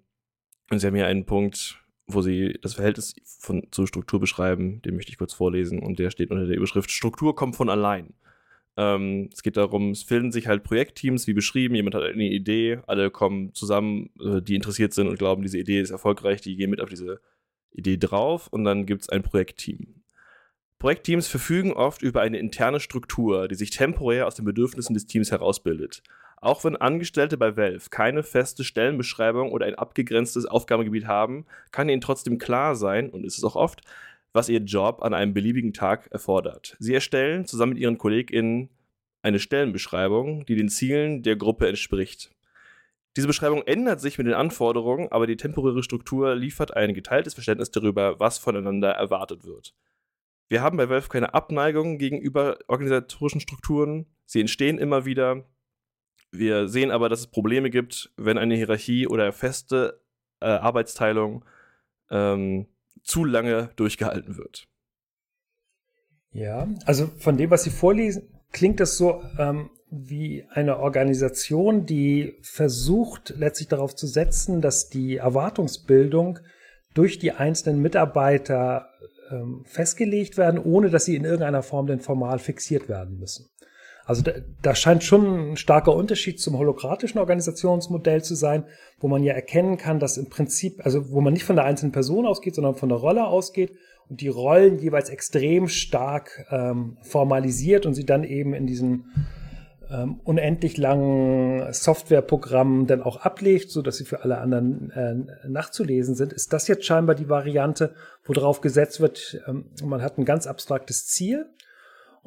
und 0.71 0.79
sie 0.79 0.87
haben 0.87 0.95
hier 0.95 1.07
einen 1.07 1.25
Punkt, 1.25 1.83
wo 2.07 2.23
sie 2.23 2.59
das 2.63 2.75
Verhältnis 2.75 3.15
von, 3.25 3.67
zur 3.71 3.87
Struktur 3.87 4.19
beschreiben, 4.19 4.83
den 4.83 4.97
möchte 4.97 5.13
ich 5.13 5.19
kurz 5.19 5.33
vorlesen 5.33 5.79
und 5.79 5.99
der 5.99 6.11
steht 6.11 6.31
unter 6.31 6.47
der 6.47 6.57
Überschrift 6.57 6.91
Struktur 6.91 7.35
kommt 7.35 7.57
von 7.57 7.69
allein. 7.69 8.15
Ähm, 8.79 9.29
es 9.33 9.43
geht 9.43 9.57
darum, 9.57 9.91
es 9.91 10.05
finden 10.05 10.31
sich 10.31 10.47
halt 10.47 10.63
Projektteams, 10.63 11.27
wie 11.27 11.33
beschrieben, 11.33 11.75
jemand 11.75 11.97
hat 11.97 12.05
eine 12.05 12.31
Idee, 12.31 12.79
alle 12.87 13.11
kommen 13.11 13.53
zusammen, 13.53 14.11
äh, 14.21 14.41
die 14.41 14.55
interessiert 14.55 14.95
sind 14.95 15.09
und 15.09 15.19
glauben, 15.19 15.43
diese 15.43 15.59
Idee 15.59 15.81
ist 15.81 15.91
erfolgreich, 15.91 16.41
die 16.43 16.55
gehen 16.55 16.71
mit 16.71 16.81
auf 16.81 16.89
diese 16.89 17.21
Idee 17.73 17.97
drauf 17.97 18.47
und 18.47 18.63
dann 18.63 18.87
gibt 18.87 19.03
es 19.03 19.09
ein 19.09 19.25
Projektteam. 19.25 20.05
Projektteams 20.79 21.27
verfügen 21.27 21.73
oft 21.73 22.03
über 22.03 22.21
eine 22.21 22.39
interne 22.39 22.79
Struktur, 22.79 23.49
die 23.49 23.57
sich 23.57 23.71
temporär 23.71 24.29
aus 24.29 24.37
den 24.37 24.45
Bedürfnissen 24.45 24.95
des 24.95 25.07
Teams 25.07 25.33
herausbildet. 25.33 26.05
Auch 26.41 26.63
wenn 26.63 26.77
Angestellte 26.77 27.37
bei 27.37 27.57
Valve 27.57 27.91
keine 27.91 28.23
feste 28.23 28.63
Stellenbeschreibung 28.63 29.51
oder 29.51 29.67
ein 29.67 29.75
abgegrenztes 29.75 30.47
Aufgabengebiet 30.47 31.09
haben, 31.09 31.47
kann 31.73 31.89
ihnen 31.89 32.01
trotzdem 32.01 32.39
klar 32.39 32.77
sein, 32.77 33.11
und 33.11 33.25
ist 33.25 33.39
es 33.39 33.45
auch 33.45 33.57
oft, 33.57 33.81
was 34.33 34.49
ihr 34.49 34.61
Job 34.61 35.03
an 35.03 35.15
einem 35.15 35.35
beliebigen 35.35 35.73
Tag 35.73 36.09
erfordert. 36.11 36.77
Sie 36.79 36.95
erstellen 36.95 37.47
zusammen 37.47 37.73
mit 37.73 37.83
ihren 37.83 37.99
KollegInnen 37.99 38.71
eine 39.23 39.39
Stellenbeschreibung, 39.39 40.47
die 40.47 40.57
den 40.57 40.69
Zielen 40.69 41.23
der 41.23 41.37
Gruppe 41.37 41.69
entspricht. 41.69 42.31
Diese 43.17 43.27
Beschreibung 43.27 43.63
ändert 43.63 44.01
sich 44.01 44.19
mit 44.19 44.27
den 44.27 44.35
Anforderungen, 44.35 45.11
aber 45.11 45.27
die 45.27 45.37
temporäre 45.37 45.83
Struktur 45.83 46.35
liefert 46.37 46.77
ein 46.77 46.95
geteiltes 46.95 47.35
Verständnis 47.35 47.71
darüber, 47.71 48.21
was 48.21 48.39
voneinander 48.39 48.91
erwartet 48.91 49.45
wird. 49.45 49.75
Wir 50.49 50.63
haben 50.63 50.77
bei 50.77 50.89
Valve 50.89 51.09
keine 51.09 51.35
Abneigung 51.35 51.99
gegenüber 51.99 52.59
organisatorischen 52.69 53.41
Strukturen. 53.41 54.07
Sie 54.25 54.41
entstehen 54.41 54.79
immer 54.79 55.05
wieder. 55.05 55.45
Wir 56.31 56.69
sehen 56.69 56.91
aber, 56.91 57.09
dass 57.09 57.21
es 57.21 57.27
Probleme 57.27 57.71
gibt, 57.71 58.13
wenn 58.17 58.39
eine 58.39 58.55
Hierarchie 58.55 59.07
oder 59.07 59.33
feste 59.33 60.01
äh, 60.41 60.47
Arbeitsteilung 60.47 61.45
ähm, 62.11 62.67
zu 63.03 63.25
lange 63.25 63.71
durchgehalten 63.77 64.37
wird. 64.37 64.67
Ja, 66.33 66.69
also 66.85 67.07
von 67.19 67.37
dem, 67.37 67.51
was 67.51 67.65
Sie 67.65 67.71
vorlesen, 67.71 68.29
klingt 68.53 68.81
das 68.81 68.97
so 68.97 69.23
ähm, 69.39 69.71
wie 69.91 70.45
eine 70.51 70.79
Organisation, 70.79 71.87
die 71.87 72.37
versucht 72.43 73.35
letztlich 73.37 73.69
darauf 73.69 73.97
zu 73.97 74.07
setzen, 74.07 74.61
dass 74.61 74.89
die 74.89 75.17
Erwartungsbildung 75.17 76.39
durch 76.95 77.19
die 77.19 77.33
einzelnen 77.33 77.81
Mitarbeiter 77.81 78.91
ähm, 79.31 79.65
festgelegt 79.67 80.37
werden, 80.37 80.59
ohne 80.63 80.91
dass 80.91 81.05
sie 81.05 81.17
in 81.17 81.25
irgendeiner 81.25 81.63
Form 81.63 81.87
denn 81.87 82.01
formal 82.01 82.39
fixiert 82.39 82.89
werden 82.89 83.19
müssen. 83.19 83.47
Also 84.09 84.23
da, 84.23 84.33
da 84.63 84.75
scheint 84.75 85.05
schon 85.05 85.51
ein 85.51 85.57
starker 85.59 85.95
Unterschied 85.95 86.41
zum 86.41 86.57
holokratischen 86.57 87.21
Organisationsmodell 87.21 88.25
zu 88.25 88.35
sein, 88.35 88.65
wo 89.01 89.07
man 89.07 89.23
ja 89.23 89.35
erkennen 89.35 89.77
kann, 89.77 90.01
dass 90.01 90.17
im 90.17 90.31
Prinzip, 90.31 90.81
also 90.83 91.11
wo 91.11 91.21
man 91.21 91.35
nicht 91.35 91.45
von 91.45 91.57
der 91.57 91.67
einzelnen 91.67 91.93
Person 91.93 92.25
ausgeht, 92.25 92.55
sondern 92.55 92.75
von 92.75 92.89
der 92.89 92.97
Rolle 92.97 93.27
ausgeht 93.27 93.71
und 94.09 94.23
die 94.23 94.29
Rollen 94.29 94.79
jeweils 94.79 95.11
extrem 95.11 95.69
stark 95.69 96.47
ähm, 96.51 96.97
formalisiert 97.03 97.85
und 97.85 97.93
sie 97.93 98.07
dann 98.07 98.25
eben 98.25 98.55
in 98.55 98.67
diesen 98.67 99.05
ähm, 99.91 100.21
unendlich 100.25 100.79
langen 100.79 101.71
Softwareprogrammen 101.71 102.87
dann 102.87 103.03
auch 103.03 103.19
ablegt, 103.19 103.71
so 103.71 103.83
dass 103.83 103.99
sie 103.99 104.07
für 104.07 104.23
alle 104.25 104.39
anderen 104.39 104.91
äh, 104.91 105.49
nachzulesen 105.49 106.15
sind, 106.15 106.33
ist 106.33 106.55
das 106.55 106.67
jetzt 106.67 106.87
scheinbar 106.87 107.15
die 107.15 107.29
Variante, 107.29 107.95
wo 108.25 108.33
darauf 108.33 108.63
gesetzt 108.63 109.01
wird, 109.01 109.39
ähm, 109.47 109.67
man 109.85 110.01
hat 110.01 110.17
ein 110.17 110.25
ganz 110.25 110.47
abstraktes 110.47 111.07
Ziel 111.09 111.45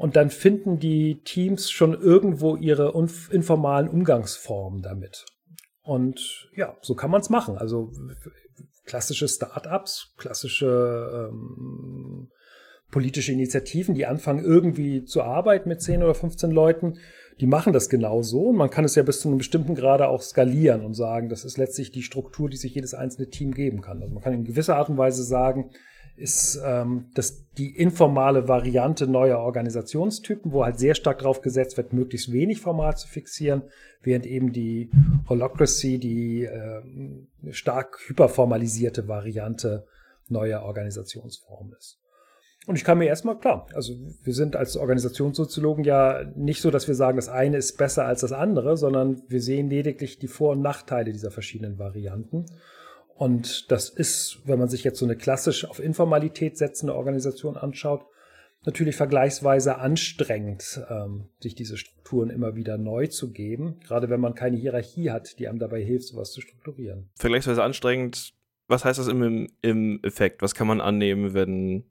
und 0.01 0.15
dann 0.15 0.31
finden 0.31 0.79
die 0.79 1.21
Teams 1.23 1.69
schon 1.69 1.93
irgendwo 1.93 2.55
ihre 2.55 2.91
informalen 3.29 3.87
Umgangsformen 3.87 4.81
damit. 4.81 5.27
Und 5.83 6.49
ja, 6.55 6.75
so 6.81 6.95
kann 6.95 7.11
man 7.11 7.21
es 7.21 7.29
machen. 7.29 7.55
Also 7.55 7.91
klassische 8.83 9.27
Startups, 9.27 10.15
klassische 10.17 11.29
ähm, 11.29 12.31
politische 12.89 13.31
Initiativen, 13.31 13.93
die 13.93 14.07
anfangen 14.07 14.43
irgendwie 14.43 15.05
zu 15.05 15.21
arbeiten 15.21 15.69
mit 15.69 15.83
10 15.83 16.01
oder 16.01 16.15
15 16.15 16.49
Leuten, 16.49 16.97
die 17.39 17.45
machen 17.45 17.71
das 17.71 17.87
genau 17.87 18.23
so. 18.23 18.45
Und 18.47 18.55
man 18.55 18.71
kann 18.71 18.85
es 18.85 18.95
ja 18.95 19.03
bis 19.03 19.21
zu 19.21 19.27
einem 19.27 19.37
bestimmten 19.37 19.75
Grade 19.75 20.07
auch 20.07 20.23
skalieren 20.23 20.83
und 20.83 20.95
sagen, 20.95 21.29
das 21.29 21.45
ist 21.45 21.59
letztlich 21.59 21.91
die 21.91 22.01
Struktur, 22.01 22.49
die 22.49 22.57
sich 22.57 22.73
jedes 22.73 22.95
einzelne 22.95 23.29
Team 23.29 23.53
geben 23.53 23.81
kann. 23.81 24.01
Also 24.01 24.11
man 24.15 24.23
kann 24.23 24.33
in 24.33 24.45
gewisser 24.45 24.77
Art 24.77 24.89
und 24.89 24.97
Weise 24.97 25.23
sagen, 25.23 25.69
ist 26.21 26.61
ähm, 26.63 27.07
das 27.15 27.47
die 27.57 27.75
informale 27.75 28.47
Variante 28.47 29.07
neuer 29.07 29.39
Organisationstypen, 29.39 30.53
wo 30.53 30.63
halt 30.63 30.79
sehr 30.79 30.95
stark 30.95 31.19
darauf 31.19 31.41
gesetzt 31.41 31.75
wird, 31.75 31.91
möglichst 31.91 32.31
wenig 32.31 32.61
formal 32.61 32.95
zu 32.95 33.07
fixieren, 33.07 33.63
während 34.01 34.25
eben 34.25 34.53
die 34.53 34.89
Holocracy 35.27 35.97
die 35.97 36.45
äh, 36.45 36.81
stark 37.51 37.99
hyperformalisierte 38.07 39.07
Variante 39.07 39.85
neuer 40.29 40.61
Organisationsformen 40.61 41.73
ist. 41.77 41.97
Und 42.67 42.75
ich 42.75 42.83
kann 42.83 42.99
mir 42.99 43.07
erstmal, 43.07 43.39
klar, 43.39 43.65
also 43.73 43.95
wir 44.23 44.33
sind 44.33 44.55
als 44.55 44.77
Organisationssoziologen 44.77 45.83
ja 45.83 46.23
nicht 46.35 46.61
so, 46.61 46.69
dass 46.69 46.87
wir 46.87 46.93
sagen, 46.93 47.17
das 47.17 47.27
eine 47.27 47.57
ist 47.57 47.77
besser 47.77 48.05
als 48.05 48.21
das 48.21 48.31
andere, 48.31 48.77
sondern 48.77 49.23
wir 49.27 49.41
sehen 49.41 49.67
lediglich 49.69 50.19
die 50.19 50.27
Vor- 50.27 50.51
und 50.51 50.61
Nachteile 50.61 51.11
dieser 51.11 51.31
verschiedenen 51.31 51.79
Varianten 51.79 52.45
Und 53.21 53.69
das 53.69 53.87
ist, 53.87 54.39
wenn 54.45 54.57
man 54.57 54.67
sich 54.67 54.83
jetzt 54.83 54.97
so 54.97 55.05
eine 55.05 55.15
klassisch 55.15 55.65
auf 55.65 55.77
Informalität 55.77 56.57
setzende 56.57 56.95
Organisation 56.95 57.55
anschaut, 57.55 58.03
natürlich 58.65 58.95
vergleichsweise 58.95 59.77
anstrengend, 59.77 60.81
ähm, 60.89 61.29
sich 61.39 61.53
diese 61.53 61.77
Strukturen 61.77 62.31
immer 62.31 62.55
wieder 62.55 62.79
neu 62.79 63.05
zu 63.05 63.31
geben, 63.31 63.79
gerade 63.81 64.09
wenn 64.09 64.21
man 64.21 64.33
keine 64.33 64.57
Hierarchie 64.57 65.11
hat, 65.11 65.37
die 65.37 65.47
einem 65.47 65.59
dabei 65.59 65.83
hilft, 65.83 66.07
sowas 66.07 66.31
zu 66.31 66.41
strukturieren. 66.41 67.11
Vergleichsweise 67.13 67.61
anstrengend, 67.61 68.33
was 68.67 68.85
heißt 68.85 68.97
das 68.97 69.07
im, 69.07 69.47
im 69.61 69.99
Effekt? 70.01 70.41
Was 70.41 70.55
kann 70.55 70.65
man 70.65 70.81
annehmen, 70.81 71.35
wenn, 71.35 71.90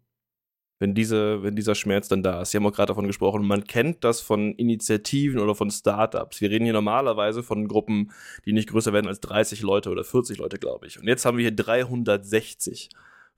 wenn, 0.80 0.94
diese, 0.94 1.42
wenn 1.42 1.54
dieser 1.54 1.76
Schmerz 1.76 2.08
dann 2.08 2.24
da 2.24 2.42
ist? 2.42 2.50
Sie 2.50 2.56
haben 2.56 2.66
auch 2.66 2.72
gerade 2.72 2.88
davon 2.88 3.06
gesprochen, 3.06 3.46
man 3.46 3.64
kennt 3.64 4.02
das 4.02 4.20
von 4.20 4.54
Initiativen 4.54 5.38
oder 5.38 5.54
von 5.54 5.70
Startups. 5.70 6.40
Wir 6.40 6.50
reden 6.50 6.64
hier 6.64 6.72
normalerweise 6.72 7.44
von 7.44 7.68
Gruppen, 7.68 8.10
die 8.46 8.52
nicht 8.52 8.68
größer 8.70 8.92
werden 8.92 9.06
als 9.06 9.20
30 9.20 9.62
Leute 9.62 9.90
oder 9.90 10.02
40 10.02 10.38
Leute, 10.38 10.58
glaube 10.58 10.86
ich. 10.86 10.98
Und 10.98 11.06
jetzt 11.06 11.24
haben 11.24 11.36
wir 11.36 11.42
hier 11.42 11.54
360. 11.54 12.88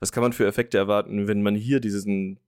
Was 0.01 0.13
kann 0.13 0.23
man 0.23 0.33
für 0.33 0.47
Effekte 0.47 0.79
erwarten, 0.79 1.29
wenn 1.29 1.43
man 1.43 1.55
hier 1.55 1.81
diesen 1.81 2.41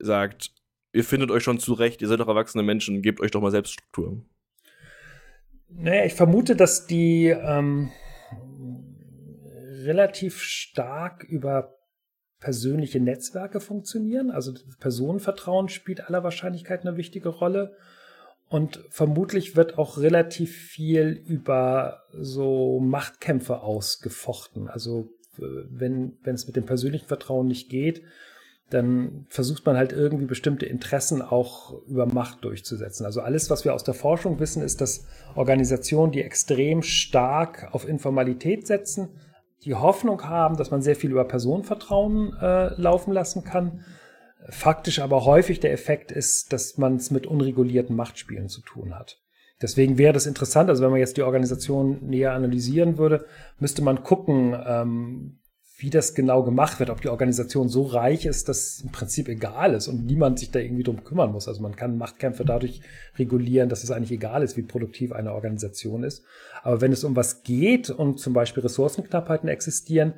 sagt, 0.00 0.50
ihr 0.92 1.04
findet 1.04 1.30
euch 1.30 1.44
schon 1.44 1.58
zurecht, 1.58 2.02
ihr 2.02 2.08
seid 2.08 2.20
doch 2.20 2.28
erwachsene 2.28 2.62
Menschen, 2.62 3.02
gebt 3.02 3.20
euch 3.20 3.30
doch 3.30 3.40
mal 3.40 3.50
Selbststruktur? 3.50 4.20
Naja, 5.68 6.04
ich 6.04 6.14
vermute, 6.14 6.56
dass 6.56 6.88
die 6.88 7.28
ähm, 7.28 7.92
relativ 9.84 10.40
stark 10.40 11.22
über 11.24 11.79
persönliche 12.40 13.00
Netzwerke 13.00 13.60
funktionieren. 13.60 14.30
Also 14.30 14.54
Personenvertrauen 14.80 15.68
spielt 15.68 16.06
aller 16.06 16.24
Wahrscheinlichkeit 16.24 16.86
eine 16.86 16.96
wichtige 16.96 17.28
Rolle. 17.28 17.76
Und 18.48 18.84
vermutlich 18.90 19.54
wird 19.54 19.78
auch 19.78 19.98
relativ 19.98 20.56
viel 20.56 21.22
über 21.26 22.02
so 22.12 22.80
Machtkämpfe 22.80 23.60
ausgefochten. 23.60 24.68
Also 24.68 25.10
äh, 25.38 25.42
wenn, 25.70 26.16
wenn 26.24 26.34
es 26.34 26.46
mit 26.46 26.56
dem 26.56 26.66
persönlichen 26.66 27.06
Vertrauen 27.06 27.46
nicht 27.46 27.68
geht, 27.68 28.02
dann 28.70 29.26
versucht 29.28 29.66
man 29.66 29.76
halt 29.76 29.92
irgendwie 29.92 30.26
bestimmte 30.26 30.64
Interessen 30.64 31.22
auch 31.22 31.82
über 31.86 32.06
Macht 32.06 32.44
durchzusetzen. 32.44 33.04
Also 33.04 33.20
alles, 33.20 33.50
was 33.50 33.64
wir 33.64 33.74
aus 33.74 33.84
der 33.84 33.94
Forschung 33.94 34.38
wissen, 34.38 34.62
ist, 34.62 34.80
dass 34.80 35.06
Organisationen, 35.34 36.12
die 36.12 36.22
extrem 36.22 36.82
stark 36.82 37.68
auf 37.72 37.86
Informalität 37.86 38.66
setzen, 38.66 39.10
die 39.64 39.74
Hoffnung 39.74 40.22
haben, 40.24 40.56
dass 40.56 40.70
man 40.70 40.82
sehr 40.82 40.96
viel 40.96 41.10
über 41.10 41.24
Personenvertrauen 41.24 42.34
äh, 42.40 42.80
laufen 42.80 43.12
lassen 43.12 43.44
kann. 43.44 43.84
Faktisch 44.48 45.00
aber 45.00 45.24
häufig 45.24 45.60
der 45.60 45.72
Effekt 45.72 46.10
ist, 46.12 46.52
dass 46.52 46.78
man 46.78 46.96
es 46.96 47.10
mit 47.10 47.26
unregulierten 47.26 47.94
Machtspielen 47.94 48.48
zu 48.48 48.62
tun 48.62 48.98
hat. 48.98 49.20
Deswegen 49.60 49.98
wäre 49.98 50.14
das 50.14 50.24
interessant, 50.24 50.70
also 50.70 50.82
wenn 50.82 50.90
man 50.90 51.00
jetzt 51.00 51.18
die 51.18 51.22
Organisation 51.22 51.98
näher 52.06 52.32
analysieren 52.32 52.96
würde, 52.96 53.26
müsste 53.58 53.82
man 53.82 54.02
gucken, 54.02 54.56
ähm, 54.66 55.39
wie 55.80 55.90
das 55.90 56.14
genau 56.14 56.42
gemacht 56.42 56.78
wird, 56.78 56.90
ob 56.90 57.00
die 57.00 57.08
Organisation 57.08 57.68
so 57.68 57.82
reich 57.82 58.26
ist, 58.26 58.48
dass 58.48 58.80
im 58.80 58.92
Prinzip 58.92 59.28
egal 59.28 59.72
ist 59.72 59.88
und 59.88 60.04
niemand 60.04 60.38
sich 60.38 60.50
da 60.50 60.58
irgendwie 60.58 60.82
drum 60.82 61.04
kümmern 61.04 61.32
muss. 61.32 61.48
Also 61.48 61.62
man 61.62 61.74
kann 61.74 61.96
Machtkämpfe 61.96 62.44
dadurch 62.44 62.82
regulieren, 63.18 63.70
dass 63.70 63.82
es 63.82 63.90
eigentlich 63.90 64.12
egal 64.12 64.42
ist, 64.42 64.58
wie 64.58 64.62
produktiv 64.62 65.12
eine 65.12 65.32
Organisation 65.32 66.04
ist. 66.04 66.22
Aber 66.62 66.82
wenn 66.82 66.92
es 66.92 67.02
um 67.02 67.16
was 67.16 67.42
geht 67.42 67.88
und 67.88 68.20
zum 68.20 68.34
Beispiel 68.34 68.62
Ressourcenknappheiten 68.62 69.48
existieren, 69.48 70.12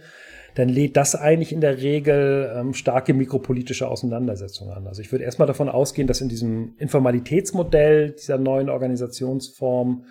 dann 0.56 0.68
lädt 0.68 0.96
das 0.96 1.14
eigentlich 1.14 1.52
in 1.52 1.60
der 1.60 1.78
Regel 1.78 2.52
ähm, 2.54 2.74
starke 2.74 3.14
mikropolitische 3.14 3.88
Auseinandersetzungen 3.88 4.72
an. 4.72 4.86
Also 4.88 5.00
ich 5.00 5.12
würde 5.12 5.24
erstmal 5.24 5.48
davon 5.48 5.68
ausgehen, 5.68 6.08
dass 6.08 6.20
in 6.20 6.28
diesem 6.28 6.74
Informalitätsmodell 6.78 8.12
dieser 8.12 8.36
neuen 8.36 8.68
Organisationsform 8.68 10.04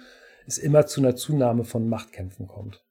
es 0.48 0.58
immer 0.58 0.88
zu 0.88 1.02
einer 1.02 1.16
Zunahme 1.16 1.66
von 1.66 1.90
Machtkämpfen 1.90 2.48
kommt. 2.48 2.84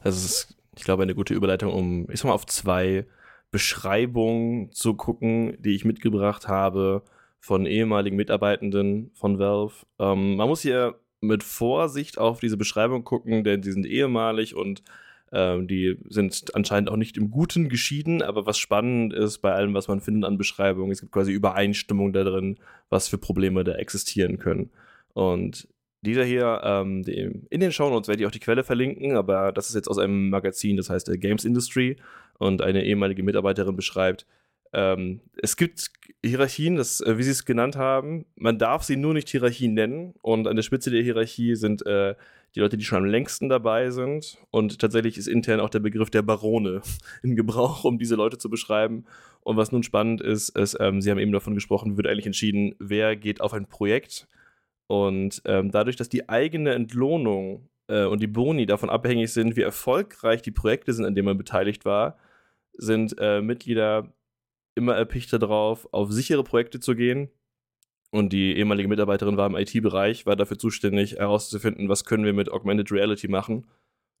Also 0.00 0.18
es 0.18 0.24
ist 0.24 0.57
ich 0.78 0.84
glaube, 0.84 1.02
eine 1.02 1.16
gute 1.16 1.34
Überleitung, 1.34 1.72
um, 1.72 2.10
ich 2.10 2.20
sag 2.20 2.28
mal, 2.28 2.34
auf 2.34 2.46
zwei 2.46 3.04
Beschreibungen 3.50 4.70
zu 4.70 4.94
gucken, 4.94 5.56
die 5.60 5.74
ich 5.74 5.84
mitgebracht 5.84 6.46
habe 6.46 7.02
von 7.40 7.66
ehemaligen 7.66 8.16
Mitarbeitenden 8.16 9.10
von 9.14 9.40
Valve. 9.40 9.74
Ähm, 9.98 10.36
man 10.36 10.48
muss 10.48 10.62
hier 10.62 10.94
mit 11.20 11.42
Vorsicht 11.42 12.18
auf 12.18 12.38
diese 12.38 12.56
Beschreibung 12.56 13.02
gucken, 13.02 13.42
denn 13.42 13.60
die 13.60 13.72
sind 13.72 13.86
ehemalig 13.86 14.54
und 14.54 14.84
ähm, 15.32 15.66
die 15.66 15.98
sind 16.08 16.54
anscheinend 16.54 16.90
auch 16.90 16.96
nicht 16.96 17.16
im 17.16 17.32
Guten 17.32 17.68
geschieden, 17.68 18.22
aber 18.22 18.46
was 18.46 18.58
spannend 18.58 19.12
ist 19.12 19.38
bei 19.38 19.52
allem, 19.52 19.74
was 19.74 19.88
man 19.88 20.00
findet 20.00 20.24
an 20.24 20.38
Beschreibungen, 20.38 20.92
es 20.92 21.00
gibt 21.00 21.12
quasi 21.12 21.32
Übereinstimmung 21.32 22.12
da 22.12 22.22
drin, 22.22 22.58
was 22.88 23.08
für 23.08 23.18
Probleme 23.18 23.64
da 23.64 23.72
existieren 23.72 24.38
können. 24.38 24.70
Und 25.12 25.66
dieser 26.02 26.24
hier, 26.24 26.60
ähm, 26.64 27.02
in 27.50 27.60
den 27.60 27.72
Shownotes 27.72 28.08
werde 28.08 28.22
ich 28.22 28.26
auch 28.26 28.32
die 28.32 28.40
Quelle 28.40 28.64
verlinken, 28.64 29.16
aber 29.16 29.52
das 29.52 29.68
ist 29.68 29.74
jetzt 29.74 29.88
aus 29.88 29.98
einem 29.98 30.30
Magazin, 30.30 30.76
das 30.76 30.90
heißt 30.90 31.08
äh, 31.08 31.18
Games 31.18 31.44
Industry 31.44 31.96
und 32.38 32.62
eine 32.62 32.84
ehemalige 32.84 33.22
Mitarbeiterin 33.22 33.76
beschreibt, 33.76 34.26
ähm, 34.72 35.20
es 35.40 35.56
gibt 35.56 35.90
Hierarchien, 36.24 36.76
das, 36.76 37.00
äh, 37.00 37.16
wie 37.16 37.22
sie 37.22 37.30
es 37.30 37.44
genannt 37.44 37.76
haben. 37.76 38.26
Man 38.36 38.58
darf 38.58 38.82
sie 38.82 38.96
nur 38.96 39.14
nicht 39.14 39.28
Hierarchien 39.28 39.74
nennen. 39.74 40.14
Und 40.22 40.46
an 40.46 40.56
der 40.56 40.62
Spitze 40.62 40.90
der 40.90 41.02
Hierarchie 41.02 41.54
sind 41.54 41.86
äh, 41.86 42.14
die 42.54 42.60
Leute, 42.60 42.76
die 42.76 42.84
schon 42.84 42.98
am 42.98 43.04
längsten 43.04 43.48
dabei 43.48 43.90
sind. 43.90 44.38
Und 44.50 44.78
tatsächlich 44.78 45.16
ist 45.16 45.26
intern 45.26 45.60
auch 45.60 45.70
der 45.70 45.80
Begriff 45.80 46.10
der 46.10 46.22
Barone 46.22 46.82
in 47.22 47.36
Gebrauch, 47.36 47.84
um 47.84 47.98
diese 47.98 48.16
Leute 48.16 48.38
zu 48.38 48.50
beschreiben. 48.50 49.06
Und 49.40 49.56
was 49.56 49.72
nun 49.72 49.82
spannend 49.82 50.20
ist, 50.20 50.50
ist, 50.50 50.76
ähm, 50.80 51.00
Sie 51.00 51.10
haben 51.10 51.18
eben 51.18 51.32
davon 51.32 51.54
gesprochen, 51.54 51.96
wird 51.96 52.06
eigentlich 52.06 52.26
entschieden, 52.26 52.74
wer 52.78 53.16
geht 53.16 53.40
auf 53.40 53.54
ein 53.54 53.66
Projekt 53.66 54.28
und 54.88 55.42
ähm, 55.44 55.70
dadurch, 55.70 55.96
dass 55.96 56.08
die 56.08 56.28
eigene 56.28 56.72
Entlohnung 56.72 57.68
äh, 57.88 58.04
und 58.04 58.20
die 58.20 58.26
Boni 58.26 58.64
davon 58.66 58.88
abhängig 58.90 59.32
sind, 59.32 59.54
wie 59.54 59.62
erfolgreich 59.62 60.42
die 60.42 60.50
Projekte 60.50 60.92
sind, 60.94 61.04
an 61.04 61.14
denen 61.14 61.26
man 61.26 61.38
beteiligt 61.38 61.84
war, 61.84 62.16
sind 62.72 63.14
äh, 63.18 63.42
Mitglieder 63.42 64.12
immer 64.74 64.94
erpichter 64.96 65.38
darauf, 65.38 65.86
auf 65.92 66.10
sichere 66.10 66.42
Projekte 66.42 66.80
zu 66.80 66.94
gehen. 66.94 67.30
Und 68.10 68.32
die 68.32 68.56
ehemalige 68.56 68.88
Mitarbeiterin 68.88 69.36
war 69.36 69.46
im 69.46 69.56
IT-Bereich, 69.56 70.24
war 70.24 70.36
dafür 70.36 70.58
zuständig, 70.58 71.16
herauszufinden, 71.16 71.90
was 71.90 72.06
können 72.06 72.24
wir 72.24 72.32
mit 72.32 72.50
Augmented 72.50 72.90
Reality 72.90 73.28
machen. 73.28 73.66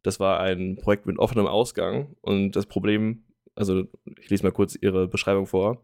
Das 0.02 0.20
war 0.20 0.40
ein 0.40 0.76
Projekt 0.76 1.06
mit 1.06 1.18
offenem 1.18 1.46
Ausgang. 1.46 2.14
Und 2.20 2.52
das 2.52 2.66
Problem, 2.66 3.24
also 3.54 3.84
ich 4.20 4.28
lese 4.28 4.42
mal 4.44 4.52
kurz 4.52 4.76
ihre 4.78 5.08
Beschreibung 5.08 5.46
vor 5.46 5.82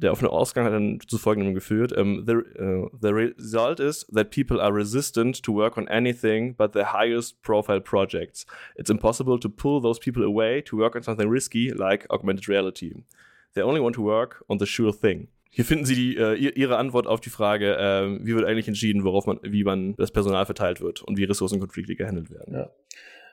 der 0.00 0.12
offene 0.12 0.30
Ausgang 0.30 0.64
hat 0.64 0.72
dann 0.72 1.00
zu 1.06 1.18
folgendem 1.18 1.54
geführt. 1.54 1.96
Um, 1.96 2.24
the, 2.26 2.34
uh, 2.34 2.88
the 3.00 3.08
result 3.08 3.80
is 3.80 4.06
that 4.14 4.30
people 4.30 4.60
are 4.60 4.74
resistant 4.74 5.42
to 5.42 5.52
work 5.52 5.76
on 5.76 5.88
anything 5.88 6.54
but 6.56 6.72
the 6.72 6.84
highest 6.92 7.42
profile 7.42 7.80
projects. 7.80 8.46
It's 8.76 8.90
impossible 8.90 9.38
to 9.40 9.48
pull 9.48 9.80
those 9.80 9.98
people 9.98 10.24
away 10.24 10.62
to 10.62 10.76
work 10.76 10.94
on 10.94 11.02
something 11.02 11.28
risky 11.28 11.70
like 11.70 12.06
augmented 12.10 12.48
reality. 12.48 13.04
They 13.54 13.62
only 13.62 13.80
want 13.80 13.94
to 13.96 14.02
work 14.02 14.44
on 14.48 14.58
the 14.58 14.66
sure 14.66 14.92
thing. 14.92 15.28
Hier 15.50 15.64
finden 15.64 15.86
Sie 15.86 15.94
die, 15.94 16.16
äh, 16.16 16.34
Ihre 16.34 16.76
Antwort 16.76 17.06
auf 17.06 17.20
die 17.20 17.30
Frage, 17.30 17.76
äh, 17.76 18.24
wie 18.24 18.34
wird 18.34 18.44
eigentlich 18.44 18.68
entschieden, 18.68 19.02
worauf 19.02 19.26
man, 19.26 19.40
wie 19.42 19.64
man 19.64 19.96
das 19.96 20.10
Personal 20.10 20.44
verteilt 20.44 20.80
wird 20.80 21.02
und 21.02 21.16
wie 21.16 21.24
Ressourcenkonflikte 21.24 21.96
gehandelt 21.96 22.30
werden. 22.30 22.54
Ja. 22.54 22.70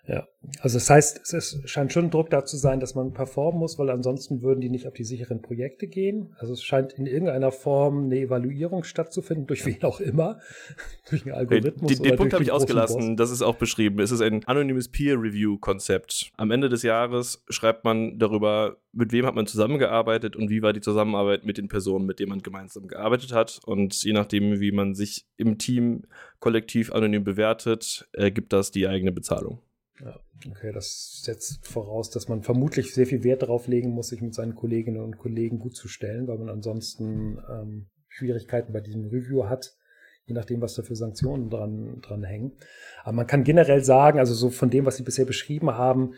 Ja, 0.07 0.27
also 0.59 0.77
das 0.77 0.89
heißt, 0.89 1.33
es 1.33 1.59
scheint 1.65 1.91
schon 1.91 2.11
Druck 2.11 2.29
da 2.29 2.45
zu 2.45 2.57
sein, 2.57 2.79
dass 2.79 2.93
man 2.93 3.13
performen 3.13 3.59
muss, 3.59 3.79
weil 3.79 3.89
ansonsten 3.89 4.43
würden 4.43 4.61
die 4.61 4.69
nicht 4.69 4.87
auf 4.87 4.93
die 4.93 5.03
sicheren 5.03 5.41
Projekte 5.41 5.87
gehen. 5.87 6.35
Also 6.37 6.53
es 6.53 6.63
scheint 6.63 6.93
in 6.93 7.07
irgendeiner 7.07 7.51
Form 7.51 8.05
eine 8.05 8.19
Evaluierung 8.19 8.83
stattzufinden, 8.83 9.47
durch 9.47 9.65
wen 9.65 9.81
auch 9.83 9.99
immer, 9.99 10.39
durch 11.09 11.25
einen 11.25 11.33
Algorithmus. 11.33 11.91
Den, 11.91 12.03
den 12.03 12.15
Punkt 12.17 12.33
habe 12.33 12.43
ich 12.43 12.51
ausgelassen, 12.51 13.17
das 13.17 13.31
ist 13.31 13.41
auch 13.41 13.55
beschrieben. 13.55 13.99
Es 13.99 14.11
ist 14.11 14.21
ein 14.21 14.43
anonymes 14.45 14.89
Peer-Review-Konzept. 14.89 16.31
Am 16.37 16.51
Ende 16.51 16.69
des 16.69 16.83
Jahres 16.83 17.43
schreibt 17.49 17.83
man 17.83 18.19
darüber, 18.19 18.77
mit 18.91 19.11
wem 19.11 19.25
hat 19.25 19.35
man 19.35 19.47
zusammengearbeitet 19.47 20.35
und 20.35 20.49
wie 20.49 20.61
war 20.61 20.71
die 20.71 20.81
Zusammenarbeit 20.81 21.45
mit 21.45 21.57
den 21.57 21.67
Personen, 21.67 22.05
mit 22.05 22.19
denen 22.19 22.29
man 22.29 22.41
gemeinsam 22.41 22.87
gearbeitet 22.87 23.33
hat. 23.33 23.59
Und 23.65 24.03
je 24.03 24.13
nachdem, 24.13 24.59
wie 24.59 24.71
man 24.71 24.93
sich 24.93 25.25
im 25.35 25.57
Team 25.57 26.03
kollektiv 26.39 26.91
anonym 26.93 27.23
bewertet, 27.23 28.07
ergibt 28.13 28.53
das 28.53 28.69
die 28.71 28.87
eigene 28.87 29.11
Bezahlung. 29.11 29.59
Ja, 30.03 30.19
okay, 30.49 30.73
das 30.73 31.21
setzt 31.23 31.65
voraus, 31.65 32.09
dass 32.09 32.27
man 32.27 32.43
vermutlich 32.43 32.93
sehr 32.93 33.05
viel 33.05 33.23
Wert 33.23 33.43
darauf 33.43 33.67
legen 33.67 33.91
muss, 33.91 34.09
sich 34.09 34.21
mit 34.21 34.33
seinen 34.33 34.55
Kolleginnen 34.55 35.01
und 35.01 35.17
Kollegen 35.17 35.57
gut 35.57 35.75
zu 35.75 35.87
stellen, 35.87 36.27
weil 36.27 36.37
man 36.37 36.49
ansonsten 36.49 37.39
ähm, 37.49 37.87
Schwierigkeiten 38.09 38.73
bei 38.73 38.81
diesem 38.81 39.05
Review 39.05 39.45
hat, 39.45 39.73
je 40.25 40.33
nachdem, 40.33 40.61
was 40.61 40.75
da 40.75 40.83
für 40.83 40.95
Sanktionen 40.95 41.49
dran, 41.49 42.01
dran 42.01 42.23
hängen. 42.23 42.57
Aber 43.03 43.13
man 43.13 43.27
kann 43.27 43.45
generell 43.45 43.83
sagen, 43.83 44.19
also 44.19 44.33
so 44.33 44.49
von 44.49 44.69
dem, 44.69 44.85
was 44.85 44.97
Sie 44.97 45.03
bisher 45.03 45.25
beschrieben 45.25 45.71
haben, 45.71 46.15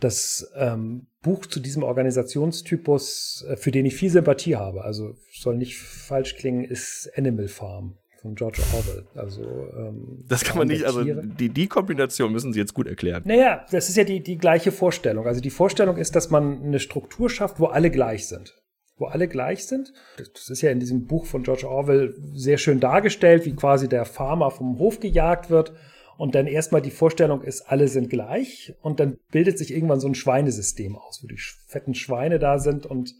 das 0.00 0.50
ähm, 0.56 1.08
Buch 1.22 1.44
zu 1.44 1.60
diesem 1.60 1.82
Organisationstypus, 1.82 3.44
äh, 3.48 3.56
für 3.56 3.70
den 3.70 3.84
ich 3.84 3.96
viel 3.96 4.10
Sympathie 4.10 4.56
habe, 4.56 4.84
also 4.84 5.14
soll 5.32 5.56
nicht 5.56 5.78
falsch 5.78 6.36
klingen, 6.36 6.64
ist 6.64 7.10
Animal 7.16 7.48
Farm 7.48 7.98
von 8.28 8.34
George 8.34 8.62
Orwell. 8.74 9.04
Also 9.14 9.42
ähm, 9.76 10.24
das 10.28 10.44
kann 10.44 10.58
man 10.58 10.68
nicht, 10.68 10.84
also 10.84 11.02
die, 11.02 11.48
die 11.48 11.66
Kombination 11.66 12.32
müssen 12.32 12.52
Sie 12.52 12.58
jetzt 12.58 12.74
gut 12.74 12.86
erklären. 12.86 13.22
Naja, 13.24 13.64
das 13.70 13.88
ist 13.88 13.96
ja 13.96 14.04
die, 14.04 14.22
die 14.22 14.36
gleiche 14.36 14.72
Vorstellung. 14.72 15.26
Also 15.26 15.40
die 15.40 15.50
Vorstellung 15.50 15.96
ist, 15.96 16.14
dass 16.14 16.30
man 16.30 16.62
eine 16.62 16.80
Struktur 16.80 17.30
schafft, 17.30 17.58
wo 17.58 17.66
alle 17.66 17.90
gleich 17.90 18.28
sind. 18.28 18.54
Wo 18.96 19.06
alle 19.06 19.28
gleich 19.28 19.66
sind. 19.66 19.92
Das 20.16 20.50
ist 20.50 20.60
ja 20.60 20.70
in 20.70 20.80
diesem 20.80 21.06
Buch 21.06 21.26
von 21.26 21.42
George 21.42 21.68
Orwell 21.68 22.14
sehr 22.34 22.58
schön 22.58 22.80
dargestellt, 22.80 23.44
wie 23.46 23.54
quasi 23.54 23.88
der 23.88 24.04
Farmer 24.04 24.50
vom 24.50 24.78
Hof 24.78 25.00
gejagt 25.00 25.50
wird 25.50 25.72
Und 26.18 26.34
dann 26.34 26.48
erstmal 26.48 26.82
die 26.82 26.90
Vorstellung 26.90 27.42
ist, 27.42 27.62
alle 27.70 27.86
sind 27.86 28.10
gleich 28.10 28.74
und 28.82 28.98
dann 28.98 29.18
bildet 29.30 29.56
sich 29.56 29.72
irgendwann 29.72 30.00
so 30.00 30.08
ein 30.08 30.16
Schweinesystem 30.16 30.96
aus, 30.96 31.22
wo 31.22 31.28
die 31.28 31.38
fetten 31.68 31.94
Schweine 31.94 32.40
da 32.40 32.58
sind 32.58 32.86
und 32.86 33.14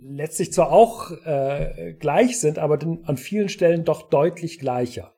letztlich 0.00 0.52
zwar 0.52 0.72
auch 0.72 1.10
äh, 1.24 1.94
gleich 1.98 2.38
sind, 2.38 2.58
aber 2.58 2.78
an 3.04 3.16
vielen 3.16 3.48
Stellen 3.48 3.84
doch 3.84 4.08
deutlich 4.08 4.58
gleicher. 4.58 5.14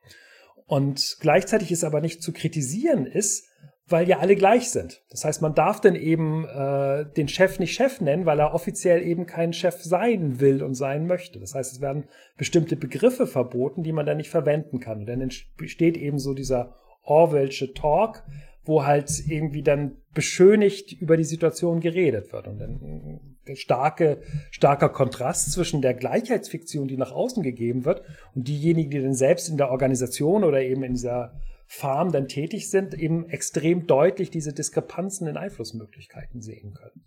Und 0.65 1.17
gleichzeitig 1.19 1.71
ist 1.71 1.83
aber 1.83 2.01
nicht 2.01 2.21
zu 2.21 2.31
kritisieren 2.31 3.05
ist, 3.05 3.49
weil 3.87 4.07
ja 4.07 4.19
alle 4.19 4.35
gleich 4.35 4.69
sind. 4.69 5.03
Das 5.09 5.25
heißt, 5.25 5.41
man 5.41 5.55
darf 5.55 5.81
dann 5.81 5.95
eben 5.95 6.45
äh, 6.45 7.05
den 7.17 7.27
Chef 7.27 7.59
nicht 7.59 7.73
Chef 7.73 8.01
nennen, 8.01 8.25
weil 8.25 8.39
er 8.39 8.53
offiziell 8.53 9.01
eben 9.01 9.25
kein 9.25 9.51
Chef 9.51 9.81
sein 9.81 10.39
will 10.39 10.61
und 10.61 10.75
sein 10.75 11.07
möchte. 11.07 11.39
Das 11.39 11.55
heißt, 11.55 11.73
es 11.73 11.81
werden 11.81 12.07
bestimmte 12.37 12.75
Begriffe 12.75 13.25
verboten, 13.25 13.83
die 13.83 13.91
man 13.91 14.05
dann 14.05 14.17
nicht 14.17 14.29
verwenden 14.29 14.79
kann. 14.79 14.99
Und 14.99 15.05
dann 15.07 15.21
entsteht 15.21 15.97
eben 15.97 16.19
so 16.19 16.33
dieser 16.33 16.75
Orwellsche 17.01 17.73
Talk, 17.73 18.23
wo 18.63 18.85
halt 18.85 19.11
irgendwie 19.27 19.63
dann 19.63 19.97
beschönigt 20.13 20.93
über 21.01 21.17
die 21.17 21.23
Situation 21.23 21.79
geredet 21.79 22.31
wird. 22.31 22.47
Und 22.47 22.59
dann 22.59 23.37
starke, 23.55 24.21
starker 24.51 24.89
Kontrast 24.89 25.51
zwischen 25.51 25.81
der 25.81 25.93
Gleichheitsfiktion, 25.93 26.87
die 26.87 26.97
nach 26.97 27.11
außen 27.11 27.43
gegeben 27.43 27.85
wird, 27.85 28.03
und 28.35 28.47
diejenigen, 28.47 28.89
die 28.89 29.01
dann 29.01 29.13
selbst 29.13 29.49
in 29.49 29.57
der 29.57 29.71
Organisation 29.71 30.43
oder 30.43 30.61
eben 30.61 30.83
in 30.83 30.93
dieser 30.93 31.33
Farm 31.65 32.11
dann 32.11 32.27
tätig 32.27 32.69
sind, 32.69 32.95
eben 32.95 33.29
extrem 33.29 33.85
deutlich 33.85 34.31
diese 34.31 34.53
Diskrepanzen 34.53 35.27
in 35.27 35.37
Einflussmöglichkeiten 35.37 36.41
sehen 36.41 36.73
können. 36.73 37.05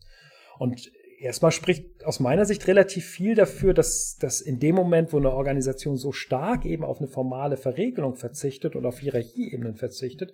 Und 0.59 0.93
erstmal 1.19 1.53
spricht 1.53 2.05
aus 2.05 2.21
meiner 2.21 2.45
Sicht 2.45 2.67
relativ 2.67 3.05
viel 3.07 3.35
dafür, 3.35 3.75
dass, 3.75 4.17
dass 4.19 4.41
in 4.41 4.59
dem 4.61 4.75
Moment, 4.75 5.13
wo 5.13 5.17
eine 5.17 5.33
Organisation 5.33 5.97
so 5.97 6.13
stark 6.13 6.65
eben 6.65 6.85
auf 6.85 6.99
eine 6.99 7.09
formale 7.09 7.57
Verregelung 7.57 8.17
verzichtet 8.17 8.77
und 8.77 8.87
auf 8.87 9.01
Hierarchieebenen 9.01 9.75
verzichtet, 9.75 10.33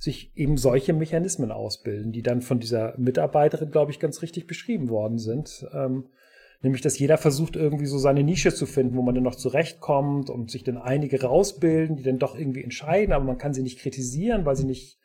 sich 0.00 0.32
eben 0.34 0.56
solche 0.56 0.94
Mechanismen 0.94 1.52
ausbilden, 1.52 2.10
die 2.10 2.22
dann 2.22 2.40
von 2.40 2.58
dieser 2.58 2.98
Mitarbeiterin, 2.98 3.70
glaube 3.70 3.92
ich, 3.92 4.00
ganz 4.00 4.22
richtig 4.22 4.46
beschrieben 4.46 4.88
worden 4.88 5.18
sind. 5.18 5.66
Ähm, 5.74 6.08
nämlich, 6.62 6.80
dass 6.80 6.98
jeder 6.98 7.18
versucht, 7.18 7.54
irgendwie 7.54 7.84
so 7.84 7.98
seine 7.98 8.22
Nische 8.22 8.54
zu 8.54 8.64
finden, 8.64 8.96
wo 8.96 9.02
man 9.02 9.14
dann 9.14 9.24
noch 9.24 9.34
zurechtkommt 9.34 10.30
und 10.30 10.50
sich 10.50 10.64
dann 10.64 10.78
einige 10.78 11.20
rausbilden, 11.22 11.96
die 11.96 12.02
dann 12.02 12.18
doch 12.18 12.34
irgendwie 12.34 12.64
entscheiden, 12.64 13.12
aber 13.12 13.26
man 13.26 13.36
kann 13.36 13.52
sie 13.52 13.62
nicht 13.62 13.78
kritisieren, 13.78 14.46
weil 14.46 14.56
sie 14.56 14.64
nicht 14.64 14.98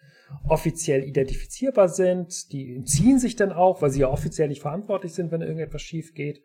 offiziell 0.48 1.04
identifizierbar 1.04 1.90
sind. 1.90 2.54
Die 2.54 2.82
ziehen 2.86 3.20
sich 3.20 3.36
dann 3.36 3.52
auch, 3.52 3.82
weil 3.82 3.92
sie 3.92 4.00
ja 4.00 4.10
offiziell 4.10 4.48
nicht 4.48 4.62
verantwortlich 4.62 5.14
sind, 5.14 5.30
wenn 5.32 5.42
irgendetwas 5.42 5.82
schief 5.82 6.14
geht. 6.14 6.42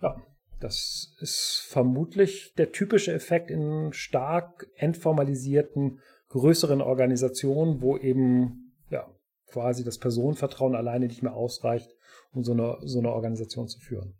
Ja, 0.00 0.16
das 0.58 1.14
ist 1.20 1.66
vermutlich 1.68 2.54
der 2.56 2.72
typische 2.72 3.12
Effekt 3.12 3.50
in 3.50 3.92
stark 3.92 4.68
entformalisierten, 4.76 6.00
größeren 6.28 6.80
Organisationen, 6.80 7.80
wo 7.80 7.96
eben 7.96 8.74
ja, 8.90 9.08
quasi 9.46 9.84
das 9.84 9.98
Personenvertrauen 9.98 10.74
alleine 10.74 11.06
nicht 11.06 11.22
mehr 11.22 11.34
ausreicht, 11.34 11.90
um 12.32 12.44
so 12.44 12.52
eine, 12.52 12.78
so 12.82 12.98
eine 12.98 13.12
Organisation 13.12 13.68
zu 13.68 13.80
führen. 13.80 14.14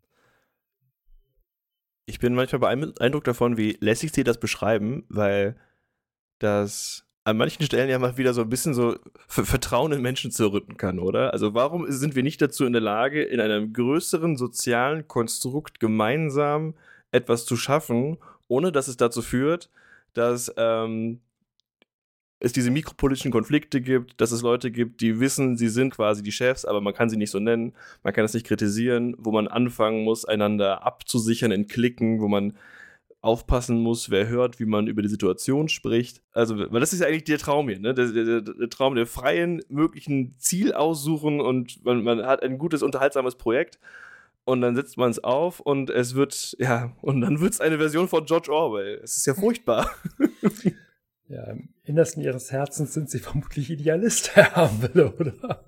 Ich 2.07 2.18
bin 2.18 2.35
manchmal 2.35 2.61
beeindruckt 2.61 3.27
davon, 3.27 3.59
wie 3.59 3.77
lässig 3.81 4.12
sie 4.12 4.25
das 4.25 4.40
beschreiben, 4.40 5.05
weil 5.11 5.57
das 6.38 7.05
an 7.25 7.37
manchen 7.37 7.66
Stellen 7.66 7.90
ja 7.90 7.99
mal 7.99 8.16
wieder 8.16 8.33
so 8.33 8.40
ein 8.40 8.49
bisschen 8.49 8.73
so 8.73 8.97
Vertrauen 9.29 9.92
in 9.92 10.01
Menschen 10.01 10.31
zerrütten 10.31 10.79
kann, 10.79 10.99
oder? 10.99 11.35
Also 11.35 11.53
warum 11.53 11.90
sind 11.92 12.16
wir 12.16 12.23
nicht 12.23 12.40
dazu 12.40 12.64
in 12.64 12.73
der 12.73 12.81
Lage, 12.81 13.23
in 13.23 13.40
einem 13.40 13.75
größeren 13.75 14.38
sozialen 14.38 15.07
Konstrukt 15.07 15.79
gemeinsam 15.79 16.75
etwas 17.11 17.44
zu 17.44 17.57
schaffen, 17.57 18.16
ohne 18.49 18.73
dass 18.73 18.88
es 18.88 18.97
dazu 18.97 19.21
führt, 19.21 19.68
dass 20.14 20.51
ähm, 20.57 21.21
es 22.40 22.53
diese 22.53 22.70
mikropolitischen 22.70 23.33
Konflikte 23.33 23.81
gibt, 23.81 24.20
dass 24.20 24.31
es 24.31 24.42
Leute 24.42 24.70
gibt, 24.70 25.01
die 25.01 25.18
wissen, 25.18 25.57
sie 25.57 25.68
sind 25.68 25.94
quasi 25.94 26.22
die 26.22 26.33
Chefs, 26.33 26.64
aber 26.64 26.81
man 26.81 26.94
kann 26.94 27.11
sie 27.11 27.16
nicht 27.16 27.31
so 27.31 27.40
nennen, 27.40 27.74
man 28.03 28.12
kann 28.12 28.24
es 28.24 28.35
nicht 28.35 28.46
kritisieren, 28.46 29.16
wo 29.18 29.33
man 29.33 29.48
anfangen 29.48 30.05
muss, 30.05 30.24
einander 30.24 30.85
abzusichern 30.87 31.51
in 31.51 31.66
Klicken, 31.66 32.20
wo 32.20 32.29
man 32.29 32.57
aufpassen 33.20 33.81
muss, 33.81 34.11
wer 34.11 34.29
hört, 34.29 34.61
wie 34.61 34.66
man 34.66 34.87
über 34.87 35.03
die 35.03 35.09
Situation 35.09 35.68
spricht. 35.68 36.22
Also, 36.33 36.57
weil 36.57 36.79
das 36.79 36.92
ist 36.92 37.01
ja 37.01 37.09
eigentlich 37.09 37.24
der 37.24 37.38
Traum 37.38 37.68
hier, 37.68 37.81
ne? 37.81 37.92
Der, 37.92 38.07
der, 38.12 38.40
der 38.40 38.70
Traum 38.70 38.94
der 38.94 39.07
freien, 39.07 39.61
möglichen 39.68 40.37
Ziel 40.38 40.72
aussuchen 40.72 41.40
und 41.40 41.85
man, 41.85 42.05
man 42.05 42.24
hat 42.24 42.44
ein 42.44 42.59
gutes, 42.59 42.85
unterhaltsames 42.85 43.35
Projekt 43.35 43.81
und 44.44 44.61
dann 44.61 44.77
setzt 44.77 44.96
man 44.96 45.11
es 45.11 45.22
auf 45.24 45.59
und 45.59 45.90
es 45.90 46.14
wird, 46.14 46.57
ja, 46.61 46.92
und 47.03 47.20
dann 47.20 47.40
wird 47.40 47.55
es 47.55 47.61
eine 47.61 47.79
Version 47.79 48.07
von 48.07 48.24
George 48.24 48.53
Orwell. 48.53 49.01
Es 49.03 49.16
ist 49.16 49.27
ja 49.27 49.35
furchtbar. 49.35 49.90
Ja, 51.29 51.55
Innersten 51.88 52.22
ihres 52.22 52.53
Herzens 52.53 52.94
sind 52.94 53.11
sie 53.11 53.18
vermutlich 53.18 53.70
Idealist, 53.70 54.37
Herr 54.37 54.55
Hamble, 54.55 55.12
oder? 55.18 55.64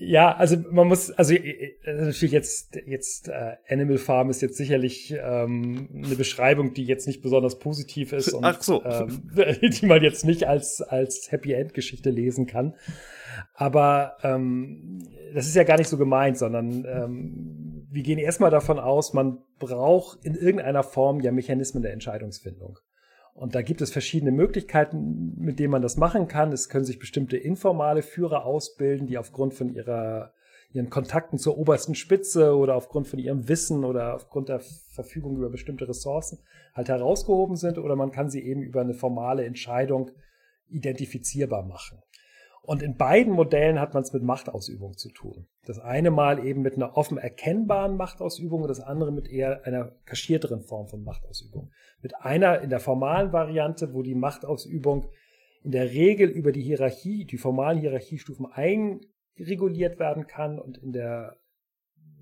ja, 0.00 0.34
also 0.34 0.56
man 0.70 0.88
muss, 0.88 1.10
also 1.12 1.34
äh, 1.34 1.76
natürlich 1.86 2.32
jetzt, 2.32 2.76
jetzt 2.86 3.28
äh, 3.28 3.56
Animal 3.68 3.98
Farm 3.98 4.28
ist 4.28 4.42
jetzt 4.42 4.56
sicherlich 4.56 5.14
ähm, 5.16 5.88
eine 5.94 6.16
Beschreibung, 6.16 6.74
die 6.74 6.84
jetzt 6.84 7.06
nicht 7.06 7.22
besonders 7.22 7.58
positiv 7.60 8.12
ist 8.12 8.32
und 8.32 8.44
Ach 8.44 8.60
so. 8.60 8.82
ähm, 8.84 9.30
die 9.62 9.86
man 9.86 10.02
jetzt 10.02 10.24
nicht 10.24 10.48
als, 10.48 10.80
als 10.82 11.30
Happy 11.30 11.52
End 11.52 11.74
Geschichte 11.74 12.10
lesen 12.10 12.46
kann. 12.46 12.74
Aber 13.54 14.16
ähm, 14.22 15.06
das 15.34 15.46
ist 15.46 15.54
ja 15.54 15.64
gar 15.64 15.78
nicht 15.78 15.88
so 15.88 15.96
gemeint, 15.96 16.36
sondern 16.38 16.84
ähm, 16.84 17.86
wir 17.90 18.02
gehen 18.02 18.18
erstmal 18.18 18.50
davon 18.50 18.78
aus, 18.78 19.12
man 19.12 19.38
braucht 19.58 20.24
in 20.24 20.34
irgendeiner 20.34 20.82
Form 20.82 21.20
ja 21.20 21.30
Mechanismen 21.30 21.82
der 21.82 21.92
Entscheidungsfindung. 21.92 22.78
Und 23.34 23.54
da 23.54 23.62
gibt 23.62 23.80
es 23.80 23.90
verschiedene 23.90 24.30
Möglichkeiten, 24.30 25.34
mit 25.38 25.58
denen 25.58 25.70
man 25.70 25.82
das 25.82 25.96
machen 25.96 26.28
kann. 26.28 26.52
Es 26.52 26.68
können 26.68 26.84
sich 26.84 26.98
bestimmte 26.98 27.36
informale 27.36 28.02
Führer 28.02 28.44
ausbilden, 28.44 29.06
die 29.06 29.16
aufgrund 29.16 29.54
von 29.54 29.74
ihrer, 29.74 30.32
ihren 30.72 30.90
Kontakten 30.90 31.38
zur 31.38 31.56
obersten 31.56 31.94
Spitze 31.94 32.56
oder 32.56 32.74
aufgrund 32.74 33.08
von 33.08 33.18
ihrem 33.18 33.48
Wissen 33.48 33.84
oder 33.84 34.14
aufgrund 34.14 34.48
der 34.50 34.60
Verfügung 34.60 35.36
über 35.36 35.48
bestimmte 35.48 35.88
Ressourcen 35.88 36.40
halt 36.74 36.88
herausgehoben 36.88 37.56
sind. 37.56 37.78
Oder 37.78 37.96
man 37.96 38.12
kann 38.12 38.28
sie 38.28 38.42
eben 38.42 38.62
über 38.62 38.82
eine 38.82 38.94
formale 38.94 39.44
Entscheidung 39.44 40.10
identifizierbar 40.68 41.62
machen. 41.62 42.02
Und 42.64 42.80
in 42.80 42.96
beiden 42.96 43.32
Modellen 43.32 43.80
hat 43.80 43.92
man 43.92 44.04
es 44.04 44.12
mit 44.12 44.22
Machtausübung 44.22 44.96
zu 44.96 45.10
tun. 45.10 45.48
Das 45.66 45.80
eine 45.80 46.12
Mal 46.12 46.46
eben 46.46 46.62
mit 46.62 46.76
einer 46.76 46.96
offen 46.96 47.18
erkennbaren 47.18 47.96
Machtausübung 47.96 48.62
und 48.62 48.68
das 48.68 48.78
andere 48.78 49.10
mit 49.10 49.28
eher 49.28 49.66
einer 49.66 49.96
kaschierteren 50.04 50.62
Form 50.62 50.86
von 50.86 51.02
Machtausübung. 51.02 51.72
Mit 52.02 52.14
einer 52.16 52.60
in 52.60 52.70
der 52.70 52.78
formalen 52.78 53.32
Variante, 53.32 53.92
wo 53.94 54.02
die 54.02 54.14
Machtausübung 54.14 55.10
in 55.64 55.72
der 55.72 55.90
Regel 55.90 56.28
über 56.28 56.52
die 56.52 56.62
Hierarchie, 56.62 57.24
die 57.24 57.36
formalen 57.36 57.78
Hierarchiestufen 57.78 58.46
einreguliert 58.46 59.98
werden 59.98 60.28
kann 60.28 60.60
und 60.60 60.78
in 60.78 60.92
der 60.92 61.36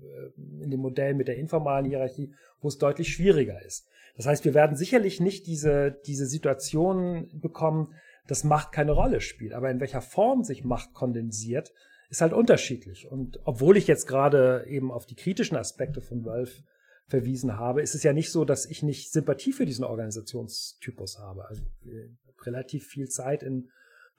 äh, 0.01 0.63
in 0.63 0.71
dem 0.71 0.79
Modell 0.79 1.13
mit 1.13 1.27
der 1.27 1.37
informalen 1.37 1.85
Hierarchie, 1.85 2.33
wo 2.61 2.67
es 2.67 2.79
deutlich 2.79 3.13
schwieriger 3.13 3.63
ist. 3.63 3.87
Das 4.15 4.25
heißt, 4.25 4.45
wir 4.45 4.53
werden 4.53 4.75
sicherlich 4.75 5.19
nicht 5.19 5.47
diese, 5.47 5.99
diese 6.05 6.25
Situation 6.25 7.29
bekommen, 7.33 7.93
dass 8.27 8.43
Macht 8.43 8.71
keine 8.71 8.91
Rolle 8.91 9.21
spielt. 9.21 9.53
Aber 9.53 9.69
in 9.69 9.79
welcher 9.79 10.01
Form 10.01 10.43
sich 10.43 10.63
Macht 10.63 10.93
kondensiert, 10.93 11.73
ist 12.09 12.21
halt 12.21 12.33
unterschiedlich. 12.33 13.09
Und 13.09 13.39
obwohl 13.45 13.77
ich 13.77 13.87
jetzt 13.87 14.07
gerade 14.07 14.65
eben 14.67 14.91
auf 14.91 15.05
die 15.05 15.15
kritischen 15.15 15.57
Aspekte 15.57 16.01
von 16.01 16.25
Wolf 16.25 16.63
verwiesen 17.07 17.57
habe, 17.57 17.81
ist 17.81 17.95
es 17.95 18.03
ja 18.03 18.13
nicht 18.13 18.31
so, 18.31 18.45
dass 18.45 18.65
ich 18.65 18.83
nicht 18.83 19.11
Sympathie 19.11 19.53
für 19.53 19.65
diesen 19.65 19.85
Organisationstypus 19.85 21.19
habe. 21.19 21.45
Also 21.47 21.63
äh, 21.85 22.09
relativ 22.45 22.87
viel 22.87 23.07
Zeit 23.09 23.43
in 23.43 23.69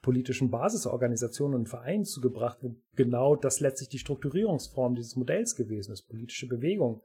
politischen 0.01 0.51
Basisorganisationen 0.51 1.55
und 1.55 1.69
Vereinen 1.69 2.03
zugebracht, 2.03 2.59
wo 2.61 2.75
genau 2.95 3.35
das 3.35 3.59
letztlich 3.59 3.89
die 3.89 3.99
Strukturierungsform 3.99 4.95
dieses 4.95 5.15
Modells 5.15 5.55
gewesen 5.55 5.93
ist. 5.93 6.03
Politische 6.03 6.47
Bewegungen 6.47 7.01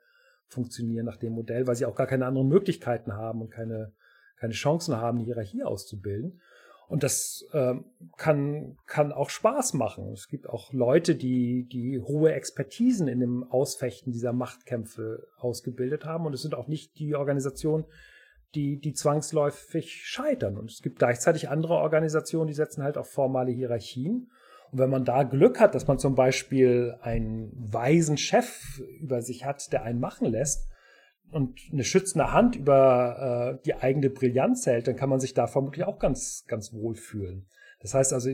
funktionieren 0.46 1.06
nach 1.06 1.16
dem 1.16 1.32
Modell, 1.32 1.66
weil 1.66 1.76
sie 1.76 1.86
auch 1.86 1.94
gar 1.94 2.06
keine 2.06 2.26
anderen 2.26 2.48
Möglichkeiten 2.48 3.12
haben 3.12 3.40
und 3.40 3.50
keine, 3.50 3.92
keine 4.36 4.52
Chancen 4.52 4.96
haben, 4.96 5.18
die 5.18 5.26
Hierarchie 5.26 5.62
auszubilden. 5.62 6.40
Und 6.88 7.02
das 7.02 7.46
ähm, 7.52 7.84
kann, 8.16 8.78
kann 8.86 9.12
auch 9.12 9.28
Spaß 9.28 9.74
machen. 9.74 10.10
Es 10.12 10.26
gibt 10.28 10.48
auch 10.48 10.72
Leute, 10.72 11.14
die, 11.14 11.68
die 11.70 12.00
hohe 12.00 12.32
Expertisen 12.32 13.08
in 13.08 13.20
dem 13.20 13.44
Ausfechten 13.44 14.10
dieser 14.10 14.32
Machtkämpfe 14.32 15.28
ausgebildet 15.36 16.06
haben. 16.06 16.24
Und 16.24 16.32
es 16.32 16.40
sind 16.40 16.54
auch 16.54 16.66
nicht 16.66 16.98
die 16.98 17.14
Organisationen, 17.14 17.84
die, 18.54 18.80
die 18.80 18.94
zwangsläufig 18.94 20.06
scheitern. 20.06 20.56
Und 20.56 20.70
es 20.70 20.80
gibt 20.80 20.98
gleichzeitig 20.98 21.50
andere 21.50 21.74
Organisationen, 21.74 22.48
die 22.48 22.54
setzen 22.54 22.82
halt 22.82 22.96
auf 22.96 23.10
formale 23.10 23.50
Hierarchien. 23.50 24.30
Und 24.72 24.78
wenn 24.78 24.88
man 24.88 25.04
da 25.04 25.24
Glück 25.24 25.60
hat, 25.60 25.74
dass 25.74 25.86
man 25.86 25.98
zum 25.98 26.14
Beispiel 26.14 26.96
einen 27.02 27.52
weisen 27.54 28.16
Chef 28.16 28.80
über 28.98 29.20
sich 29.20 29.44
hat, 29.44 29.72
der 29.74 29.82
einen 29.82 30.00
machen 30.00 30.26
lässt, 30.26 30.68
und 31.30 31.58
eine 31.72 31.84
schützende 31.84 32.32
Hand 32.32 32.56
über 32.56 33.58
äh, 33.58 33.64
die 33.64 33.74
eigene 33.74 34.10
Brillanz 34.10 34.66
hält, 34.66 34.88
dann 34.88 34.96
kann 34.96 35.10
man 35.10 35.20
sich 35.20 35.34
da 35.34 35.46
vermutlich 35.46 35.84
auch 35.84 35.98
ganz, 35.98 36.44
ganz 36.46 36.72
wohl 36.72 36.94
fühlen. 36.94 37.46
Das 37.80 37.94
heißt 37.94 38.12
also, 38.12 38.30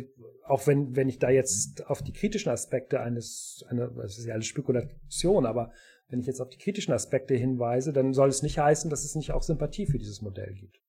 auch 0.47 0.67
wenn, 0.67 0.97
wenn 0.97 1.09
ich 1.09 1.19
da 1.19 1.29
jetzt 1.29 1.87
auf 1.87 2.03
die 2.03 2.13
kritischen 2.13 2.51
Aspekte 2.51 3.01
eines, 3.01 3.65
eine, 3.69 3.91
das 3.97 4.19
ist 4.19 4.27
ja 4.27 4.35
alles 4.35 4.47
Spekulation, 4.47 5.45
aber 5.45 5.71
wenn 6.09 6.21
ich 6.21 6.27
jetzt 6.27 6.41
auf 6.41 6.49
die 6.49 6.59
kritischen 6.59 6.95
Aspekte 6.95 7.35
hinweise, 7.35 7.93
dann 7.93 8.15
soll 8.15 8.29
es 8.29 8.43
nicht 8.43 8.59
heißen, 8.59 8.91
dass 8.91 9.05
es 9.05 9.15
nicht 9.15 9.33
auch 9.33 9.43
Sympathie 9.43 9.87
für 9.87 9.99
dieses 9.99 10.23
Modell 10.23 10.55
gibt. 10.55 10.81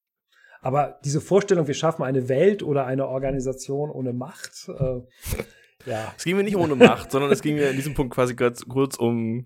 Aber 0.61 0.99
diese 1.03 1.21
Vorstellung, 1.21 1.67
wir 1.67 1.73
schaffen 1.73 2.03
eine 2.03 2.29
Welt 2.29 2.63
oder 2.63 2.85
eine 2.85 3.07
Organisation 3.07 3.89
ohne 3.89 4.13
Macht, 4.13 4.69
äh, 4.69 5.01
ja. 5.85 6.13
Es 6.17 6.23
ging 6.23 6.35
mir 6.35 6.43
nicht 6.43 6.55
ohne 6.55 6.75
Macht, 6.75 7.11
sondern 7.11 7.31
es 7.31 7.41
ging 7.41 7.55
mir 7.55 7.69
in 7.69 7.75
diesem 7.75 7.93
Punkt 7.93 8.13
quasi 8.13 8.35
ganz 8.35 8.65
kurz 8.67 8.95
um 8.97 9.45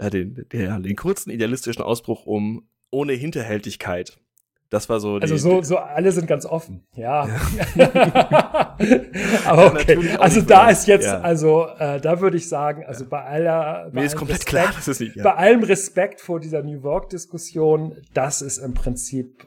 ja, 0.00 0.10
den, 0.10 0.46
den, 0.52 0.82
den 0.82 0.96
kurzen 0.96 1.30
idealistischen 1.30 1.82
Ausbruch 1.82 2.26
um 2.26 2.68
ohne 2.90 3.12
Hinterhältigkeit. 3.12 4.18
Das 4.68 4.88
war 4.88 4.98
so. 4.98 5.18
Die, 5.18 5.22
also 5.22 5.36
so, 5.36 5.62
so 5.62 5.76
alle 5.76 6.10
sind 6.10 6.26
ganz 6.26 6.44
offen, 6.44 6.84
ja. 6.96 7.28
ja. 7.76 8.76
Aber 9.44 9.66
okay. 9.66 10.16
Also 10.18 10.40
da 10.40 10.70
ist 10.70 10.88
jetzt, 10.88 11.06
ja. 11.06 11.20
also 11.20 11.68
äh, 11.78 12.00
da 12.00 12.20
würde 12.20 12.36
ich 12.36 12.48
sagen, 12.48 12.84
also 12.84 13.06
bei 13.06 13.22
aller, 13.22 13.90
bei 13.92 14.00
Mir 14.00 14.06
ist 14.06 14.16
komplett 14.16 14.40
Respekt, 14.40 14.64
klar, 14.64 14.72
das 14.74 14.88
ist 14.88 15.00
nicht. 15.00 15.22
Bei 15.22 15.34
allem 15.34 15.62
Respekt 15.62 16.20
vor 16.20 16.40
dieser 16.40 16.64
New 16.64 16.82
Work-Diskussion, 16.82 17.96
das 18.12 18.42
ist 18.42 18.58
im 18.58 18.74
Prinzip 18.74 19.46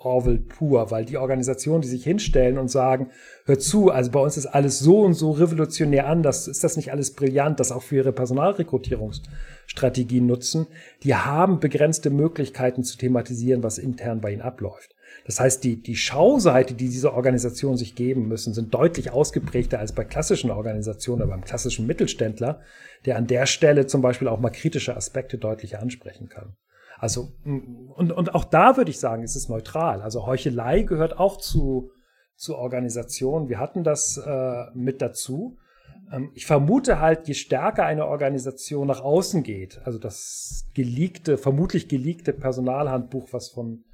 Orwell 0.00 0.38
pur, 0.38 0.92
weil 0.92 1.04
die 1.04 1.16
Organisationen, 1.16 1.82
die 1.82 1.88
sich 1.88 2.04
hinstellen 2.04 2.56
und 2.56 2.70
sagen, 2.70 3.10
hör 3.46 3.58
zu, 3.58 3.90
also 3.90 4.12
bei 4.12 4.20
uns 4.20 4.36
ist 4.36 4.46
alles 4.46 4.78
so 4.78 5.00
und 5.00 5.14
so 5.14 5.32
revolutionär 5.32 6.06
anders, 6.06 6.46
ist 6.46 6.62
das 6.62 6.76
nicht 6.76 6.92
alles 6.92 7.14
brillant, 7.14 7.58
das 7.58 7.72
auch 7.72 7.82
für 7.82 7.96
ihre 7.96 8.12
Personalrekrutierungsstrategien 8.12 10.24
nutzen, 10.24 10.68
die 11.02 11.16
haben 11.16 11.58
begrenzte 11.58 12.10
Möglichkeiten 12.10 12.84
zu 12.84 12.96
thematisieren, 12.96 13.64
was 13.64 13.78
intern 13.78 14.20
bei 14.20 14.32
ihnen 14.32 14.42
abläuft. 14.42 14.94
Das 15.26 15.40
heißt, 15.40 15.64
die, 15.64 15.82
die 15.82 15.96
Schauseite, 15.96 16.74
die 16.74 16.88
diese 16.88 17.12
Organisationen 17.12 17.76
sich 17.76 17.94
geben 17.94 18.28
müssen, 18.28 18.54
sind 18.54 18.72
deutlich 18.72 19.10
ausgeprägter 19.10 19.78
als 19.78 19.92
bei 19.92 20.04
klassischen 20.04 20.50
Organisationen 20.50 21.22
oder 21.22 21.32
beim 21.32 21.44
klassischen 21.44 21.86
Mittelständler, 21.86 22.60
der 23.04 23.16
an 23.16 23.26
der 23.26 23.46
Stelle 23.46 23.86
zum 23.86 24.00
Beispiel 24.00 24.28
auch 24.28 24.40
mal 24.40 24.50
kritische 24.50 24.96
Aspekte 24.96 25.38
deutlich 25.38 25.78
ansprechen 25.78 26.28
kann. 26.28 26.56
Also, 26.98 27.32
und, 27.44 28.12
und 28.12 28.34
auch 28.34 28.44
da 28.44 28.76
würde 28.76 28.90
ich 28.90 28.98
sagen, 28.98 29.22
ist 29.22 29.36
es 29.36 29.48
neutral. 29.48 30.02
Also 30.02 30.26
Heuchelei 30.26 30.82
gehört 30.82 31.18
auch 31.18 31.36
zu, 31.36 31.92
zu 32.34 32.56
Organisationen. 32.56 33.48
Wir 33.48 33.58
hatten 33.60 33.84
das 33.84 34.16
äh, 34.16 34.64
mit 34.74 35.00
dazu. 35.00 35.58
Ähm, 36.12 36.30
ich 36.34 36.46
vermute 36.46 37.00
halt, 37.00 37.28
je 37.28 37.34
stärker 37.34 37.84
eine 37.84 38.06
Organisation 38.06 38.86
nach 38.86 39.00
außen 39.00 39.42
geht, 39.42 39.80
also 39.84 39.98
das 39.98 40.68
geleakte, 40.74 41.38
vermutlich 41.38 41.88
geleakte 41.88 42.32
Personalhandbuch, 42.32 43.32
was 43.32 43.48
von 43.48 43.84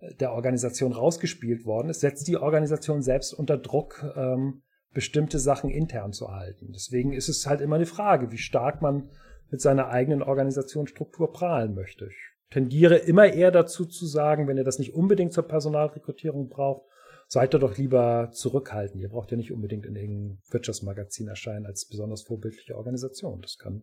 äh, 0.00 0.14
der 0.14 0.32
Organisation 0.32 0.92
rausgespielt 0.92 1.66
worden 1.66 1.90
ist, 1.90 2.00
setzt 2.00 2.28
die 2.28 2.38
Organisation 2.38 3.02
selbst 3.02 3.34
unter 3.34 3.58
Druck, 3.58 4.04
ähm, 4.16 4.62
bestimmte 4.94 5.38
Sachen 5.38 5.68
intern 5.68 6.12
zu 6.12 6.30
halten. 6.30 6.72
Deswegen 6.72 7.12
ist 7.12 7.28
es 7.28 7.46
halt 7.46 7.60
immer 7.60 7.76
eine 7.76 7.84
Frage, 7.84 8.32
wie 8.32 8.38
stark 8.38 8.80
man 8.80 9.10
mit 9.50 9.60
seiner 9.60 9.88
eigenen 9.88 10.22
Organisationsstruktur 10.22 11.30
prahlen 11.32 11.74
möchte. 11.74 12.06
Ich 12.06 12.37
tendiere 12.50 12.96
immer 12.96 13.26
eher 13.26 13.50
dazu 13.50 13.84
zu 13.84 14.06
sagen, 14.06 14.48
wenn 14.48 14.56
ihr 14.56 14.64
das 14.64 14.78
nicht 14.78 14.94
unbedingt 14.94 15.32
zur 15.32 15.46
Personalrekrutierung 15.46 16.48
braucht, 16.48 16.82
seid 17.26 17.54
ihr 17.54 17.58
doch 17.58 17.76
lieber 17.76 18.30
zurückhaltend. 18.32 19.02
Ihr 19.02 19.10
braucht 19.10 19.30
ja 19.30 19.36
nicht 19.36 19.52
unbedingt 19.52 19.84
in 19.84 19.96
irgendeinem 19.96 20.38
Wirtschaftsmagazin 20.50 21.28
erscheinen 21.28 21.66
als 21.66 21.86
besonders 21.86 22.22
vorbildliche 22.22 22.76
Organisation. 22.76 23.42
Das 23.42 23.58
kann 23.58 23.82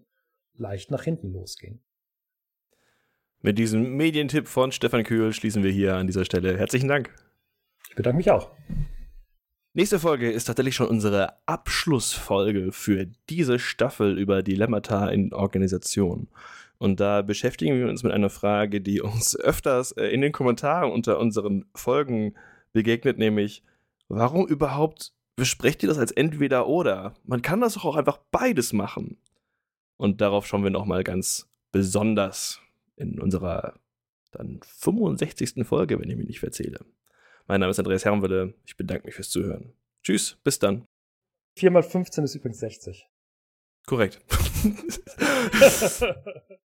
leicht 0.58 0.90
nach 0.90 1.04
hinten 1.04 1.32
losgehen. 1.32 1.84
Mit 3.42 3.60
diesem 3.60 3.96
Medientipp 3.96 4.48
von 4.48 4.72
Stefan 4.72 5.04
Kühl 5.04 5.32
schließen 5.32 5.62
wir 5.62 5.72
hier 5.72 5.96
an 5.96 6.08
dieser 6.08 6.26
Stelle. 6.26 6.58
Herzlichen 6.58 6.88
Dank. 6.88 7.14
Ich 7.90 7.96
bedanke 7.96 8.18
mich 8.18 8.32
auch. 8.32 8.52
Nächste 9.74 10.00
Folge 10.00 10.32
ist 10.32 10.46
tatsächlich 10.46 10.74
schon 10.74 10.88
unsere 10.88 11.34
Abschlussfolge 11.48 12.72
für 12.72 13.08
diese 13.30 13.60
Staffel 13.60 14.18
über 14.18 14.42
Dilemmata 14.42 15.10
in 15.10 15.34
Organisationen. 15.34 16.30
Und 16.78 17.00
da 17.00 17.22
beschäftigen 17.22 17.78
wir 17.78 17.88
uns 17.88 18.04
mit 18.04 18.12
einer 18.12 18.30
Frage, 18.30 18.82
die 18.82 19.02
uns 19.02 19.36
öfters 19.40 19.92
äh, 19.94 20.08
in 20.08 20.22
den 20.22 20.32
Kommentaren 20.32 20.92
unter 20.92 21.20
unseren 21.20 21.66
Folgen 21.74 22.36
begegnet, 22.74 23.18
nämlich, 23.18 23.64
warum 24.08 24.48
überhaupt 24.48 25.14
besprecht 25.36 25.84
ihr 25.84 25.90
das 25.90 25.98
als 25.98 26.12
entweder 26.12 26.68
oder? 26.68 27.14
Man 27.24 27.42
kann 27.42 27.62
das 27.62 27.74
doch 27.74 27.86
auch 27.86 27.96
einfach 27.96 28.20
beides 28.32 28.74
machen. 28.74 29.18
Und 29.98 30.22
darauf 30.22 30.46
schauen 30.46 30.64
wir 30.64 30.72
nochmal 30.72 31.04
ganz 31.04 31.50
besonders 31.72 32.62
in 32.98 33.20
unserer 33.20 33.80
dann 34.32 34.60
65. 34.64 35.66
Folge, 35.66 36.00
wenn 36.00 36.10
ich 36.10 36.18
mich 36.18 36.28
nicht 36.28 36.40
verzähle. 36.40 36.80
Mein 37.48 37.62
Name 37.62 37.72
ist 37.72 37.80
Andreas 37.80 38.04
Herrenwille. 38.04 38.54
Ich 38.66 38.76
bedanke 38.76 39.06
mich 39.06 39.16
fürs 39.16 39.30
Zuhören. 39.30 39.74
Tschüss, 40.04 40.38
bis 40.44 40.60
dann. 40.60 40.86
4 41.58 41.72
mal 41.72 41.84
15 41.84 42.26
ist 42.26 42.36
übrigens 42.36 42.60
60. 42.60 43.08
Korrekt. 43.86 44.20